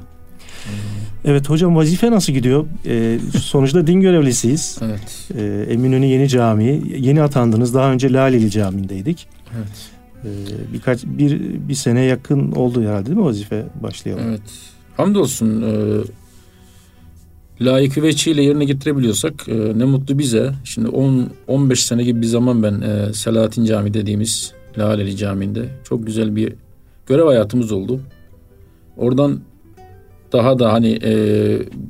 Evet 1.26 1.50
hocam 1.50 1.76
vazife 1.76 2.12
nasıl 2.12 2.34
gidiyor? 2.34 2.66
Ee, 2.86 3.20
sonuçta 3.42 3.88
din 3.88 4.02
görevlisiyiz. 4.02 4.80
Evet. 4.82 5.30
Ee, 5.38 5.66
Eminönü 5.70 6.06
Yeni 6.06 6.30
Camii. 6.30 6.84
Yeni 7.00 7.22
atandınız. 7.22 7.74
Daha 7.74 7.92
önce 7.92 8.14
Laleli 8.14 8.52
Camii'ndeydik. 8.52 9.28
Evet. 9.58 9.90
Ee, 10.26 10.74
birkaç 10.74 11.06
bir 11.06 11.40
bir 11.68 11.74
sene 11.74 12.02
yakın 12.02 12.52
oldu 12.52 12.82
herhalde 12.82 13.06
değil 13.06 13.18
mi 13.18 13.26
vazife 13.26 13.66
başlayalım? 13.84 14.24
Evet. 14.28 14.42
Hamdolsun 14.98 15.62
e, 15.62 15.74
layık 17.66 17.98
veçiyle 17.98 18.44
yerine 18.44 18.66
getirebiliyorsak 18.66 19.50
e, 19.50 19.80
ne 19.80 19.86
mutlu 19.86 20.20
bize. 20.20 20.52
Şimdi 20.64 20.88
10 20.88 21.30
15 21.48 21.86
sene 21.86 22.04
gibi 22.04 22.22
bir 22.22 22.28
zaman 22.28 22.64
ben 22.64 22.82
e, 22.82 23.14
Selahattin 23.14 23.66
Camii 23.66 23.94
dediğimiz 23.94 24.54
Laleli 24.78 25.18
Camii'nde 25.18 25.70
çok 25.84 26.08
güzel 26.08 26.36
bir 26.36 26.54
görev 27.06 27.26
hayatımız 27.26 27.72
oldu. 27.72 28.02
Oradan 28.98 29.40
daha 30.32 30.60
da 30.60 30.74
hani 30.74 31.00
e, 31.04 31.14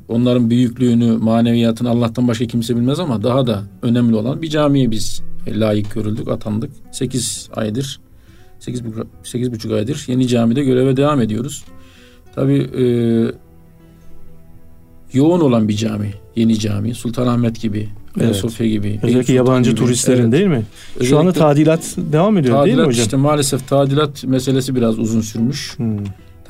onların 0.08 0.50
büyüklüğünü, 0.50 1.12
maneviyatını 1.12 1.90
Allah'tan 1.90 2.28
başka 2.28 2.46
kimse 2.46 2.76
bilmez 2.76 3.00
ama 3.00 3.22
daha 3.22 3.46
da 3.46 3.62
önemli 3.82 4.16
olan 4.16 4.42
bir 4.42 4.48
camiye 4.48 4.90
biz 4.90 5.22
layık 5.48 5.94
görüldük, 5.94 6.28
atandık. 6.28 6.70
8 6.92 7.48
aydır, 7.54 8.00
8, 8.58 8.82
8 9.22 9.52
buçuk 9.52 9.72
aydır 9.72 10.04
yeni 10.08 10.28
camide 10.28 10.64
göreve 10.64 10.96
devam 10.96 11.20
ediyoruz. 11.20 11.64
Tabii 12.34 12.70
e, 12.78 12.84
yoğun 15.12 15.40
olan 15.40 15.68
bir 15.68 15.76
cami, 15.76 16.14
yeni 16.36 16.58
cami. 16.58 16.94
Sultanahmet 16.94 17.60
gibi, 17.60 17.88
evet. 18.20 18.36
Sofya 18.36 18.66
gibi. 18.66 19.00
Özellikle 19.02 19.34
yabancı 19.34 19.70
gibi. 19.70 19.80
turistlerin 19.80 20.22
evet. 20.22 20.32
değil 20.32 20.46
mi? 20.46 20.62
Özellikle, 20.96 21.08
Şu 21.08 21.18
anda 21.18 21.32
tadilat 21.32 21.94
devam 21.96 22.38
ediyor 22.38 22.54
tadilat, 22.54 22.66
değil 22.66 22.78
mi 22.78 22.86
hocam? 22.86 23.04
işte 23.04 23.16
maalesef 23.16 23.68
tadilat 23.68 24.24
meselesi 24.24 24.74
biraz 24.74 24.98
uzun 24.98 25.20
sürmüş. 25.20 25.78
Hmm. 25.78 25.98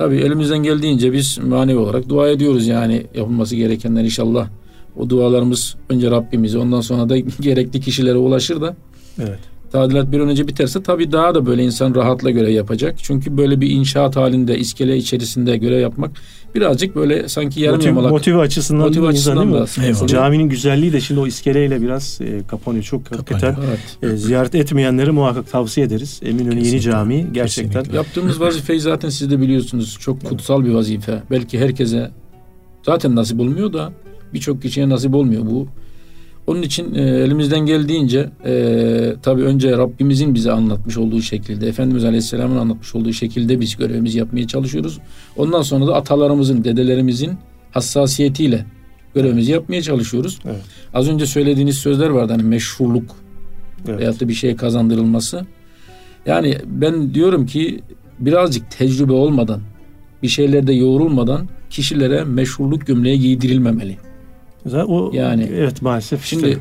Tabii 0.01 0.17
elimizden 0.17 0.57
geldiğince 0.57 1.13
biz 1.13 1.37
manevi 1.37 1.77
olarak 1.77 2.09
dua 2.09 2.29
ediyoruz 2.29 2.67
yani 2.67 3.03
yapılması 3.15 3.55
gerekenler 3.55 4.03
inşallah. 4.03 4.47
O 4.97 5.09
dualarımız 5.09 5.75
önce 5.89 6.11
Rabbimize 6.11 6.57
ondan 6.57 6.81
sonra 6.81 7.09
da 7.09 7.17
gerekli 7.39 7.81
kişilere 7.81 8.17
ulaşır 8.17 8.61
da. 8.61 8.75
Evet. 9.19 9.39
Tadilat 9.71 10.11
bir 10.11 10.19
an 10.19 10.29
önce 10.29 10.47
biterse 10.47 10.83
tabii 10.83 11.11
daha 11.11 11.35
da 11.35 11.45
böyle 11.45 11.63
insan 11.63 11.95
rahatla 11.95 12.29
görev 12.29 12.49
yapacak. 12.49 12.95
Çünkü 12.97 13.37
böyle 13.37 13.61
bir 13.61 13.69
inşaat 13.69 14.15
halinde 14.15 14.57
iskele 14.57 14.97
içerisinde 14.97 15.57
görev 15.57 15.79
yapmak 15.79 16.11
birazcık 16.55 16.95
böyle 16.95 17.29
sanki 17.29 17.61
yarım 17.61 17.75
motive, 17.75 17.89
yamalak. 17.89 18.11
Motive 18.11 18.39
açısından, 18.39 18.87
motive 18.87 19.07
açısından 19.07 19.53
da. 19.53 19.65
Evet. 19.83 20.09
Caminin 20.09 20.49
güzelliği 20.49 20.93
de 20.93 21.01
şimdi 21.01 21.19
o 21.19 21.27
iskeleyle 21.27 21.81
biraz 21.81 22.21
e, 22.21 22.47
kapanıyor. 22.47 22.83
Çok 22.83 23.05
kapanıyor, 23.05 23.41
hakikaten 23.41 23.55
evet. 24.01 24.13
e, 24.13 24.17
ziyaret 24.17 24.55
etmeyenleri 24.55 25.11
muhakkak 25.11 25.51
tavsiye 25.51 25.85
ederiz. 25.85 26.19
Eminönü 26.23 26.49
Kesinlikle. 26.49 26.69
Yeni 26.69 26.81
Camii 26.81 27.27
gerçekten. 27.31 27.73
Kesinlikle. 27.73 27.97
Yaptığımız 27.97 28.39
vazifeyi 28.39 28.79
zaten 28.79 29.09
siz 29.09 29.31
de 29.31 29.41
biliyorsunuz. 29.41 29.97
Çok 29.99 30.23
kutsal 30.23 30.65
bir 30.65 30.73
vazife. 30.73 31.23
Belki 31.31 31.59
herkese 31.59 32.11
zaten 32.85 33.15
nasip 33.15 33.39
olmuyor 33.39 33.73
da 33.73 33.93
birçok 34.33 34.61
kişiye 34.61 34.89
nasip 34.89 35.15
olmuyor 35.15 35.45
bu. 35.45 35.67
Onun 36.47 36.61
için 36.61 36.95
e, 36.95 37.01
elimizden 37.01 37.59
geldiğince 37.59 38.29
e, 38.45 39.13
tabii 39.21 39.41
önce 39.41 39.71
Rabbimizin 39.77 40.35
bize 40.35 40.51
anlatmış 40.51 40.97
olduğu 40.97 41.21
şekilde, 41.21 41.67
Efendimiz 41.67 42.05
Aleyhisselam'ın 42.05 42.57
anlatmış 42.57 42.95
olduğu 42.95 43.13
şekilde 43.13 43.59
biz 43.59 43.75
görevimizi 43.75 44.17
yapmaya 44.17 44.47
çalışıyoruz. 44.47 44.99
Ondan 45.37 45.61
sonra 45.61 45.87
da 45.87 45.95
atalarımızın, 45.95 46.63
dedelerimizin 46.63 47.31
hassasiyetiyle 47.71 48.65
görevimizi 49.15 49.51
yapmaya 49.51 49.81
çalışıyoruz. 49.81 50.39
Evet. 50.45 50.61
Az 50.93 51.09
önce 51.09 51.25
söylediğiniz 51.25 51.77
sözler 51.77 52.09
vardı 52.09 52.33
hani 52.33 52.43
meşhurluk 52.43 53.15
evet. 53.87 53.99
veyahut 53.99 54.21
da 54.21 54.27
bir 54.27 54.33
şeye 54.33 54.55
kazandırılması. 54.55 55.45
Yani 56.25 56.57
ben 56.65 57.13
diyorum 57.13 57.45
ki 57.45 57.81
birazcık 58.19 58.71
tecrübe 58.71 59.13
olmadan, 59.13 59.61
bir 60.23 60.27
şeylerde 60.27 60.73
yoğrulmadan 60.73 61.47
kişilere 61.69 62.23
meşhurluk 62.23 62.87
gömleği 62.87 63.19
giydirilmemeli. 63.19 63.97
O, 64.87 65.11
yani 65.13 65.49
evet 65.53 65.81
maalesef. 65.81 66.25
Şimdi 66.25 66.47
işte. 66.47 66.59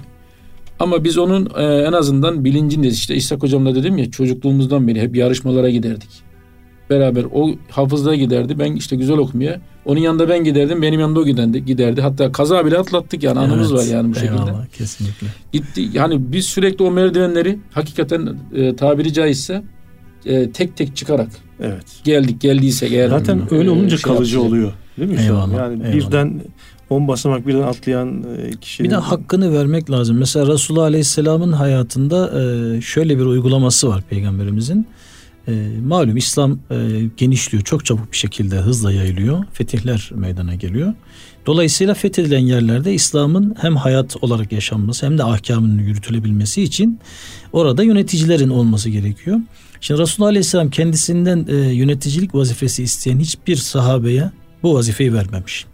ama 0.79 1.05
biz 1.05 1.19
onun 1.19 1.49
e, 1.57 1.63
en 1.63 1.93
azından 1.93 2.45
bilincindeyiz. 2.45 2.97
İşte 2.97 3.15
İshak 3.15 3.43
hocamla 3.43 3.75
dedim 3.75 3.99
ya 3.99 4.11
çocukluğumuzdan 4.11 4.89
beri 4.89 5.01
hep 5.01 5.17
yarışmalara 5.17 5.71
giderdik. 5.71 6.11
Beraber 6.91 7.25
o 7.33 7.51
hafızlığa 7.71 8.15
giderdi. 8.15 8.59
Ben 8.59 8.73
işte 8.73 8.97
güzel 8.97 9.19
okumaya. 9.19 9.61
Onun 9.85 10.01
yanında 10.01 10.29
ben 10.29 10.45
giderdim. 10.45 10.83
Benim 10.83 11.01
yanında 11.01 11.21
o 11.21 11.25
giderdi. 11.25 11.65
giderdi. 11.65 12.01
Hatta 12.01 12.33
kaza 12.33 12.67
bile 12.67 12.79
atlattık 12.79 13.23
yani 13.23 13.39
evet, 13.39 13.49
anımız 13.49 13.75
var 13.75 13.85
yani 13.85 14.11
bu 14.11 14.15
şekilde. 14.15 14.33
Eyvallah 14.33 14.67
kesinlikle. 14.67 15.27
Gitti 15.53 15.89
yani 15.93 16.33
biz 16.33 16.47
sürekli 16.47 16.85
o 16.85 16.91
merdivenleri 16.91 17.59
hakikaten 17.71 18.29
e, 18.55 18.77
tabiri 18.77 19.13
caizse 19.13 19.63
e, 20.27 20.51
tek 20.51 20.77
tek 20.77 20.97
çıkarak 20.97 21.29
evet. 21.61 21.85
geldik 22.05 22.41
geldiyse 22.41 22.87
eğer 22.87 23.09
zaten 23.09 23.55
öyle 23.55 23.69
e, 23.69 23.71
olunca 23.71 23.97
şey 23.97 24.03
kalıcı 24.13 24.37
yapacak. 24.37 24.53
oluyor 24.53 24.73
değil 24.99 25.11
mi? 25.11 25.21
Eyvallah, 25.21 25.53
yani 25.53 25.83
eyvallah. 25.87 25.95
birden 25.95 26.41
10 26.91 27.09
basamak 27.09 27.47
birden 27.47 27.63
atlayan 27.63 28.25
e, 28.39 28.51
kişinin... 28.61 28.89
Bir 28.89 28.95
de 28.95 28.99
hakkını 28.99 29.53
vermek 29.53 29.91
lazım. 29.91 30.19
Mesela 30.19 30.53
Resulullah 30.53 30.85
Aleyhisselam'ın 30.85 31.53
hayatında 31.53 32.41
e, 32.41 32.81
şöyle 32.81 33.19
bir 33.19 33.25
uygulaması 33.25 33.89
var 33.89 34.03
Peygamberimizin. 34.11 34.87
E, 35.49 35.53
malum 35.87 36.17
İslam 36.17 36.59
genişliyor. 37.17 37.65
Çok 37.65 37.85
çabuk 37.85 38.13
bir 38.13 38.17
şekilde 38.17 38.57
hızla 38.57 38.93
yayılıyor. 38.93 39.45
Fetihler 39.53 40.11
meydana 40.15 40.55
geliyor. 40.55 40.95
Dolayısıyla 41.47 41.95
fethedilen 41.95 42.39
yerlerde 42.39 42.95
İslam'ın 42.95 43.55
hem 43.61 43.77
hayat 43.77 44.17
olarak 44.23 44.53
yaşanması 44.53 45.07
hem 45.07 45.19
de 45.19 45.25
ahkamının 45.25 45.79
yürütülebilmesi 45.79 46.63
için 46.63 46.99
orada 47.53 47.83
yöneticilerin 47.83 48.49
olması 48.49 48.91
gerekiyor. 48.91 49.41
Şimdi 49.81 50.01
Resulullah 50.01 50.29
Aleyhisselam 50.29 50.71
kendisinden 50.71 51.47
yöneticilik 51.73 52.35
vazifesi 52.35 52.83
isteyen 52.83 53.19
hiçbir 53.19 53.57
sahabeye 53.57 54.31
bu 54.63 54.75
vazifeyi 54.75 55.15
vermemiş. 55.15 55.67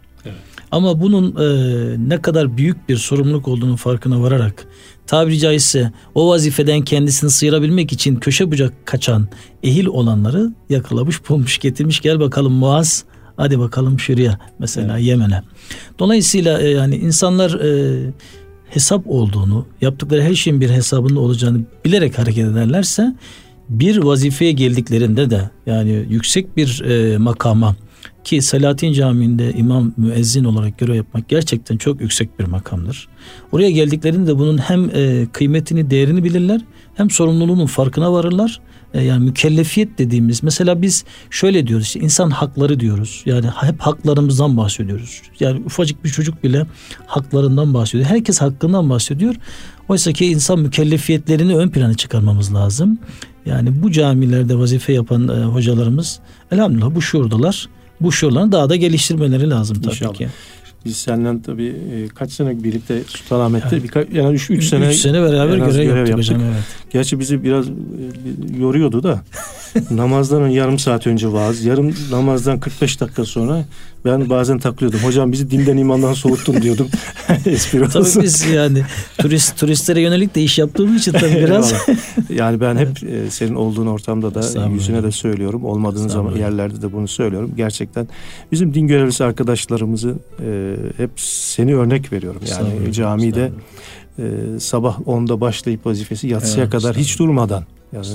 Ama 0.71 1.01
bunun 1.01 1.35
e, 1.35 2.09
ne 2.09 2.21
kadar 2.21 2.57
büyük 2.57 2.89
bir 2.89 2.97
sorumluluk 2.97 3.47
olduğunu 3.47 3.77
farkına 3.77 4.21
vararak 4.21 4.67
tabiri 5.07 5.39
caizse 5.39 5.91
o 6.15 6.29
vazifeden 6.29 6.81
kendisini 6.81 7.29
sıyırabilmek 7.29 7.91
için 7.91 8.15
köşe 8.15 8.51
bucak 8.51 8.73
kaçan 8.85 9.27
ehil 9.63 9.85
olanları 9.85 10.51
yakalamış 10.69 11.29
bulmuş 11.29 11.57
getirmiş 11.57 12.01
gel 12.01 12.19
bakalım 12.19 12.53
Muaz 12.53 13.03
hadi 13.37 13.59
bakalım 13.59 13.99
şuraya 13.99 14.39
mesela 14.59 14.93
evet. 14.97 15.07
Yemen'e. 15.07 15.41
Dolayısıyla 15.99 16.61
e, 16.61 16.69
yani 16.69 16.95
insanlar 16.95 17.53
e, 17.53 18.11
hesap 18.69 19.03
olduğunu 19.07 19.65
yaptıkları 19.81 20.21
her 20.21 20.35
şeyin 20.35 20.61
bir 20.61 20.69
hesabında 20.69 21.19
olacağını 21.19 21.59
bilerek 21.85 22.17
hareket 22.17 22.45
ederlerse 22.45 23.15
bir 23.69 23.97
vazifeye 23.97 24.51
geldiklerinde 24.51 25.29
de 25.29 25.49
yani 25.65 26.05
yüksek 26.09 26.57
bir 26.57 26.81
e, 26.81 27.17
makama 27.17 27.75
ki 28.27 28.41
Selahattin 28.41 28.93
Camii'nde 28.93 29.53
imam 29.53 29.93
müezzin 29.97 30.43
olarak 30.43 30.77
görev 30.77 30.95
yapmak 30.95 31.29
gerçekten 31.29 31.77
çok 31.77 32.01
yüksek 32.01 32.39
bir 32.39 32.45
makamdır. 32.45 33.07
Oraya 33.51 33.71
geldiklerinde 33.71 34.37
bunun 34.37 34.57
hem 34.57 34.89
e, 34.93 35.27
kıymetini, 35.33 35.89
değerini 35.89 36.23
bilirler 36.23 36.61
hem 36.95 37.09
sorumluluğunun 37.09 37.65
farkına 37.65 38.13
varırlar. 38.13 38.61
E, 38.93 39.03
yani 39.03 39.25
mükellefiyet 39.25 39.97
dediğimiz 39.97 40.43
mesela 40.43 40.81
biz 40.81 41.05
şöyle 41.29 41.67
diyoruz 41.67 41.85
işte 41.85 41.99
insan 41.99 42.29
hakları 42.29 42.79
diyoruz. 42.79 43.23
Yani 43.25 43.47
hep 43.47 43.79
haklarımızdan 43.79 44.57
bahsediyoruz. 44.57 45.21
Yani 45.39 45.61
ufacık 45.65 46.03
bir 46.03 46.09
çocuk 46.09 46.43
bile 46.43 46.65
haklarından 47.05 47.73
bahsediyor. 47.73 48.09
Herkes 48.09 48.41
hakkından 48.41 48.89
bahsediyor. 48.89 49.35
Oysa 49.89 50.13
ki 50.13 50.25
insan 50.25 50.59
mükellefiyetlerini 50.59 51.55
ön 51.55 51.69
plana 51.69 51.93
çıkarmamız 51.93 52.53
lazım. 52.53 52.99
Yani 53.45 53.83
bu 53.83 53.91
camilerde 53.91 54.59
vazife 54.59 54.93
yapan 54.93 55.27
e, 55.27 55.43
hocalarımız 55.43 56.19
elhamdülillah 56.51 56.95
bu 56.95 57.01
şuurdalar. 57.01 57.67
Bu 58.01 58.11
şuurlarını 58.11 58.51
daha 58.51 58.69
da 58.69 58.75
geliştirmeleri 58.75 59.49
lazım 59.49 59.81
tabii 59.81 59.93
İnşallah. 59.93 60.13
ki. 60.13 60.29
Biz 60.87 60.97
seninle 60.97 61.41
tabii 61.41 61.67
e, 61.67 62.07
kaç 62.07 62.31
sene 62.31 62.63
birlikte 62.63 63.01
Sultanahmet'te 63.07 63.69
evet. 63.71 63.83
birkaç 63.83 64.07
yani 64.13 64.35
3 64.35 64.49
3 64.49 64.65
sene 64.65 64.87
3 64.87 64.95
sene 64.95 65.21
beraber 65.21 65.57
görev, 65.57 65.83
görev 65.83 65.97
yaptık. 65.97 66.17
Hocam, 66.17 66.41
evet. 66.41 66.63
Gerçi 66.89 67.19
bizi 67.19 67.43
biraz 67.43 67.67
e, 67.67 67.71
yoruyordu 68.59 69.03
da 69.03 69.21
namazdan 69.91 70.47
yarım 70.47 70.79
saat 70.79 71.07
önce 71.07 71.33
vaaz, 71.33 71.65
yarım 71.65 71.93
namazdan 72.11 72.59
45 72.59 73.01
dakika 73.01 73.25
sonra 73.25 73.65
ben 74.05 74.29
bazen 74.29 74.59
takılıyordum. 74.59 74.99
Hocam 74.99 75.31
bizi 75.31 75.51
dinden 75.51 75.77
imandan 75.77 76.13
soğuttun 76.13 76.61
diyordum. 76.61 76.87
Espri 77.45 77.89
Tabii 77.89 78.23
biz 78.23 78.45
yani 78.45 78.83
turist 79.17 79.57
turistlere 79.57 80.01
yönelik 80.01 80.35
de 80.35 80.41
iş 80.41 80.59
yaptığımız 80.59 81.01
için 81.01 81.11
tabii 81.11 81.35
biraz. 81.35 81.73
yani 82.29 82.61
ben 82.61 82.75
hep 82.77 83.03
e, 83.03 83.31
senin 83.31 83.55
olduğun 83.55 83.87
ortamda 83.87 84.35
da 84.35 84.67
yüzüne 84.67 85.03
de 85.03 85.11
söylüyorum. 85.11 85.65
Olmadığın 85.65 86.07
zaman 86.07 86.35
yerlerde 86.35 86.81
de 86.81 86.93
bunu 86.93 87.07
söylüyorum. 87.07 87.51
Gerçekten 87.57 88.07
bizim 88.51 88.73
din 88.73 88.87
görevlisi 88.87 89.23
arkadaşlarımızı 89.23 90.15
e, 90.39 90.75
hep 90.97 91.11
seni 91.15 91.75
örnek 91.75 92.11
veriyorum. 92.11 92.41
Yani 92.49 92.93
camide 92.93 93.51
e, 94.19 94.59
sabah 94.59 94.99
10'da 94.99 95.41
başlayıp 95.41 95.85
vazifesi 95.85 96.27
yatsıya 96.27 96.63
evet, 96.63 96.71
kadar 96.71 96.95
hiç 96.95 97.19
durmadan 97.19 97.63
yani 97.93 98.05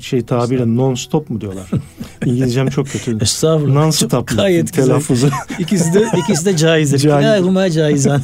şey 0.00 0.22
tabirle 0.22 0.76
non 0.76 0.94
stop 0.94 1.30
mu 1.30 1.40
diyorlar? 1.40 1.70
İngilizcem 2.24 2.68
çok 2.68 2.88
kötü. 2.88 3.18
Estağfurullah. 3.20 3.74
Non 3.74 3.90
stop 3.90 4.36
Gayet 4.36 4.72
telaffuzu. 4.72 5.28
ikisi 5.58 5.94
de 5.94 6.06
ikisi 6.18 6.46
de 6.46 6.56
caizdir. 6.56 6.98
Kilahuma 6.98 7.70
caizan. 7.70 8.22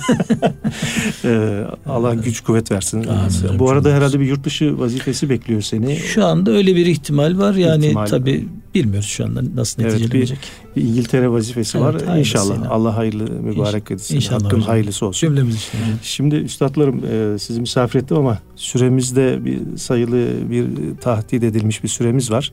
ee, 1.24 1.64
Allah 1.86 2.14
güç 2.14 2.40
kuvvet 2.40 2.70
versin. 2.70 3.06
Amin, 3.06 3.58
Bu 3.58 3.70
arada 3.70 3.92
herhalde 3.92 4.20
bir 4.20 4.26
yurt 4.26 4.44
dışı 4.44 4.78
vazifesi 4.78 5.30
bekliyor 5.30 5.60
seni. 5.60 5.96
Şu 5.96 6.24
anda 6.24 6.50
öyle 6.50 6.76
bir 6.76 6.86
ihtimal 6.86 7.38
var. 7.38 7.54
Yani 7.54 7.86
ihtimal. 7.86 8.06
tabii 8.06 8.48
bilmiyoruz 8.74 9.08
şu 9.08 9.24
anda 9.24 9.42
nasıl 9.54 9.82
neticelenecek. 9.82 10.38
Evet, 10.42 10.76
bir, 10.76 10.82
bir 10.82 10.88
İngiltere 10.88 11.30
vazifesi 11.30 11.78
evet, 11.78 12.08
var. 12.08 12.16
İnşallah. 12.16 12.70
Allah 12.70 12.96
hayırlı 12.96 13.30
mübarek 13.30 13.90
etsin. 13.90 14.16
İnşallah 14.16 14.44
Hakkın 14.44 14.56
hocam. 14.56 14.68
hayırlısı 14.68 15.06
olsun. 15.06 15.28
Cümlemiz 15.28 15.56
için. 15.56 15.70
Şimdi 16.02 16.34
üstadlarım 16.34 16.99
e, 17.06 17.38
sizi 17.38 17.60
misafir 17.60 17.98
ettim 17.98 18.16
ama 18.16 18.38
süremizde 18.56 19.44
bir 19.44 19.76
sayılı 19.76 20.50
bir 20.50 20.66
tahdit 21.00 21.42
edilmiş 21.42 21.82
bir 21.82 21.88
süremiz 21.88 22.30
var. 22.30 22.52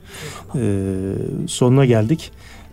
E, 0.56 0.94
sonuna 1.48 1.86
geldik. 1.86 2.32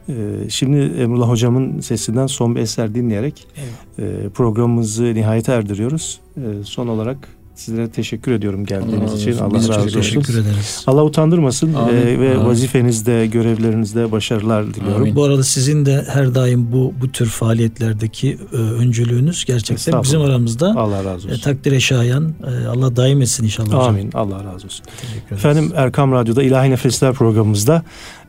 E, 0.08 0.14
şimdi 0.48 0.76
Emrullah 0.76 1.28
Hocam'ın 1.28 1.80
sesinden 1.80 2.26
son 2.26 2.56
bir 2.56 2.60
eser 2.60 2.94
dinleyerek 2.94 3.46
evet. 3.56 4.24
e, 4.24 4.28
programımızı 4.28 5.14
nihayete 5.14 5.52
erdiriyoruz. 5.52 6.20
E, 6.36 6.64
son 6.64 6.88
olarak 6.88 7.28
Sizlere 7.54 7.88
teşekkür 7.90 8.32
ediyorum 8.32 8.66
geldiğiniz 8.66 9.12
Allah 9.12 9.18
için. 9.18 9.38
Allah 9.38 9.54
Biz 9.54 9.68
razı 9.68 9.80
olsun. 9.80 10.00
Teşekkür 10.00 10.34
ederiz. 10.34 10.84
Allah 10.86 11.04
utandırmasın 11.04 11.74
Amin. 11.74 11.94
E, 11.94 12.20
ve 12.20 12.34
Amin. 12.36 12.46
vazifenizde, 12.46 13.26
görevlerinizde 13.26 14.12
başarılar 14.12 14.74
diliyorum. 14.74 15.02
Amin. 15.02 15.16
Bu 15.16 15.24
arada 15.24 15.42
sizin 15.42 15.86
de 15.86 16.04
her 16.08 16.34
daim 16.34 16.72
bu 16.72 16.94
bu 17.00 17.12
tür 17.12 17.26
faaliyetlerdeki 17.26 18.38
e, 18.52 18.56
öncülüğünüz 18.56 19.44
gerçekten 19.44 20.02
bizim 20.02 20.20
aramızda 20.20 20.74
Allah 20.76 21.04
razı 21.04 21.28
olsun. 21.28 21.28
E, 21.28 21.40
takdire 21.40 21.80
şayan. 21.80 22.34
E, 22.46 22.66
Allah 22.66 22.96
daim 22.96 23.22
etsin 23.22 23.44
inşallah. 23.44 23.86
Amin. 23.86 24.06
Hocam. 24.06 24.22
Allah 24.22 24.44
razı 24.44 24.66
olsun. 24.66 24.86
Efendim 25.30 25.72
Erkam 25.74 26.12
Radyo'da 26.12 26.42
İlahi 26.42 26.70
Nefesler 26.70 27.12
programımızda 27.12 27.82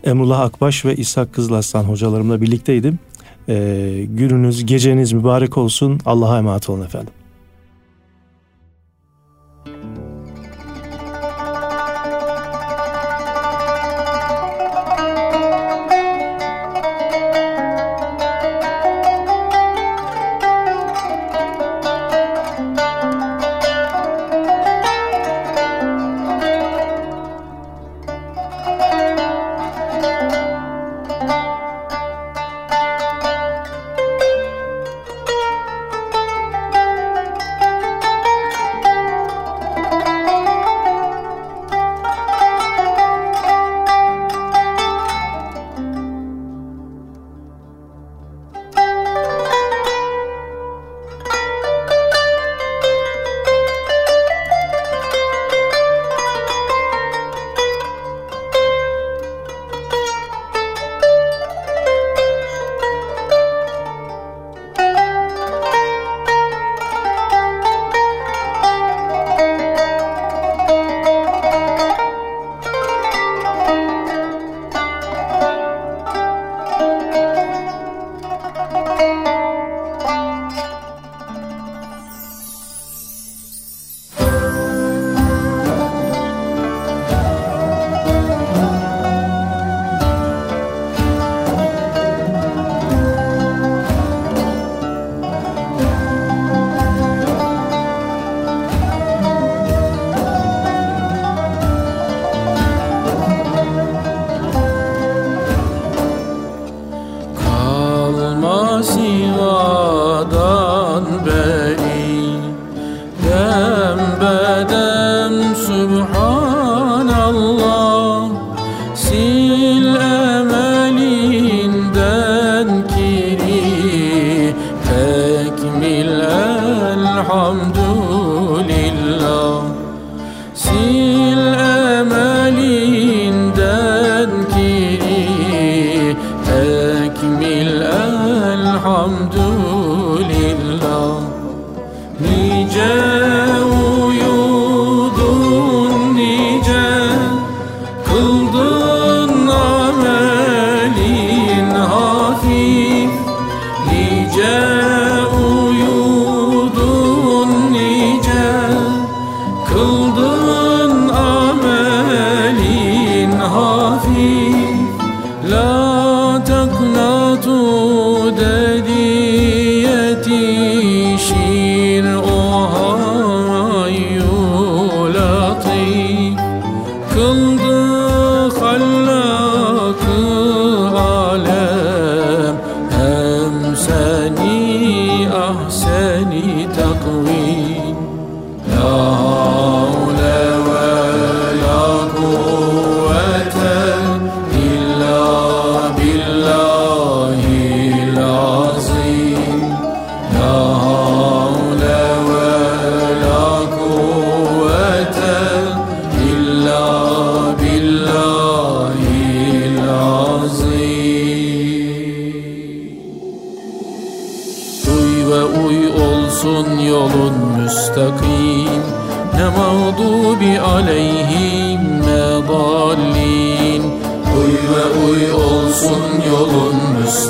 Emrullah 0.04 0.40
Akbaş 0.40 0.86
ve 0.86 0.96
İshak 0.96 1.34
Kızılaslan 1.34 1.84
hocalarımla 1.84 2.42
birlikteydim. 2.42 3.00
E, 3.50 4.06
gününüz, 4.10 4.66
geceniz 4.66 5.14
mübarek 5.14 5.58
olsun. 5.58 6.00
Allah'a 6.06 6.38
emanet 6.38 6.70
olun 6.70 6.86
efendim. 6.86 7.14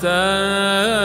حتى 0.00 0.99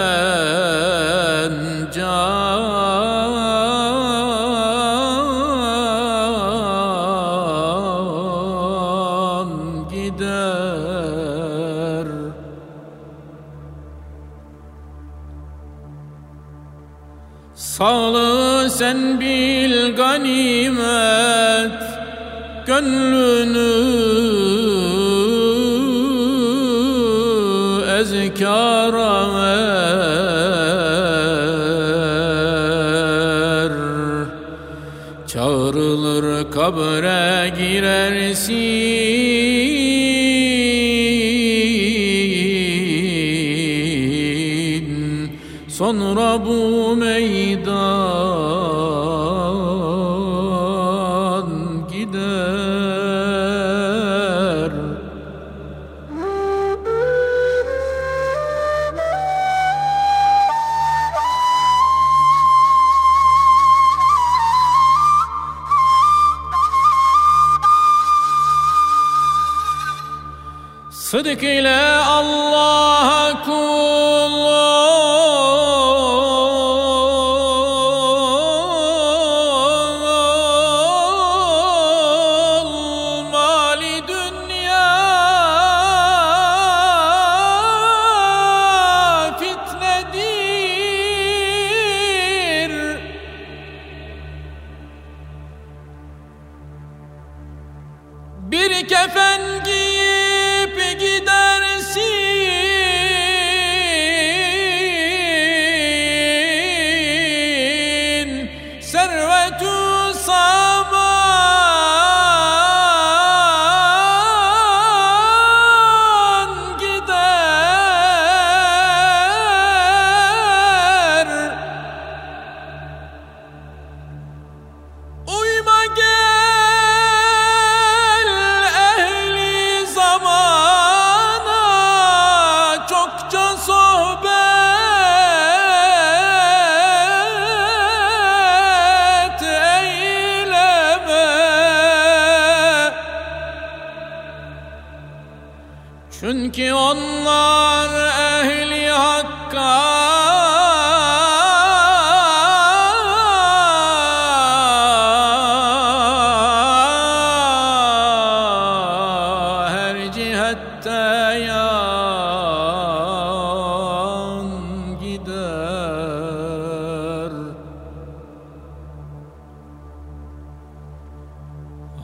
Sonra 45.78 46.46
bu 46.46 46.96
meydan 46.96 47.75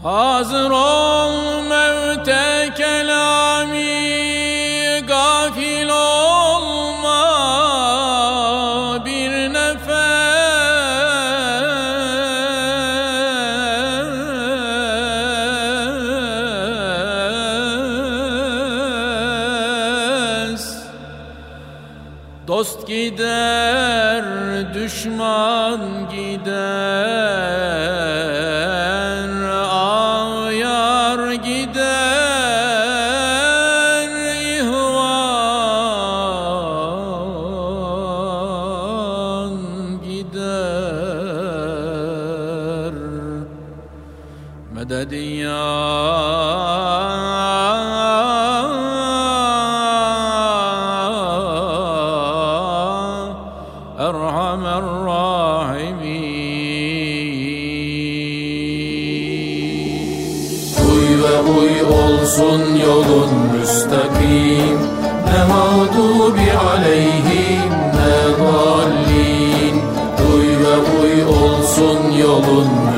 Hazır 0.04 0.72
ol 0.72 1.41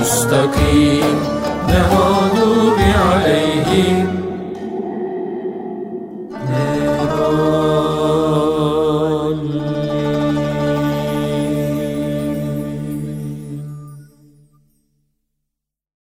yolun 0.03 0.92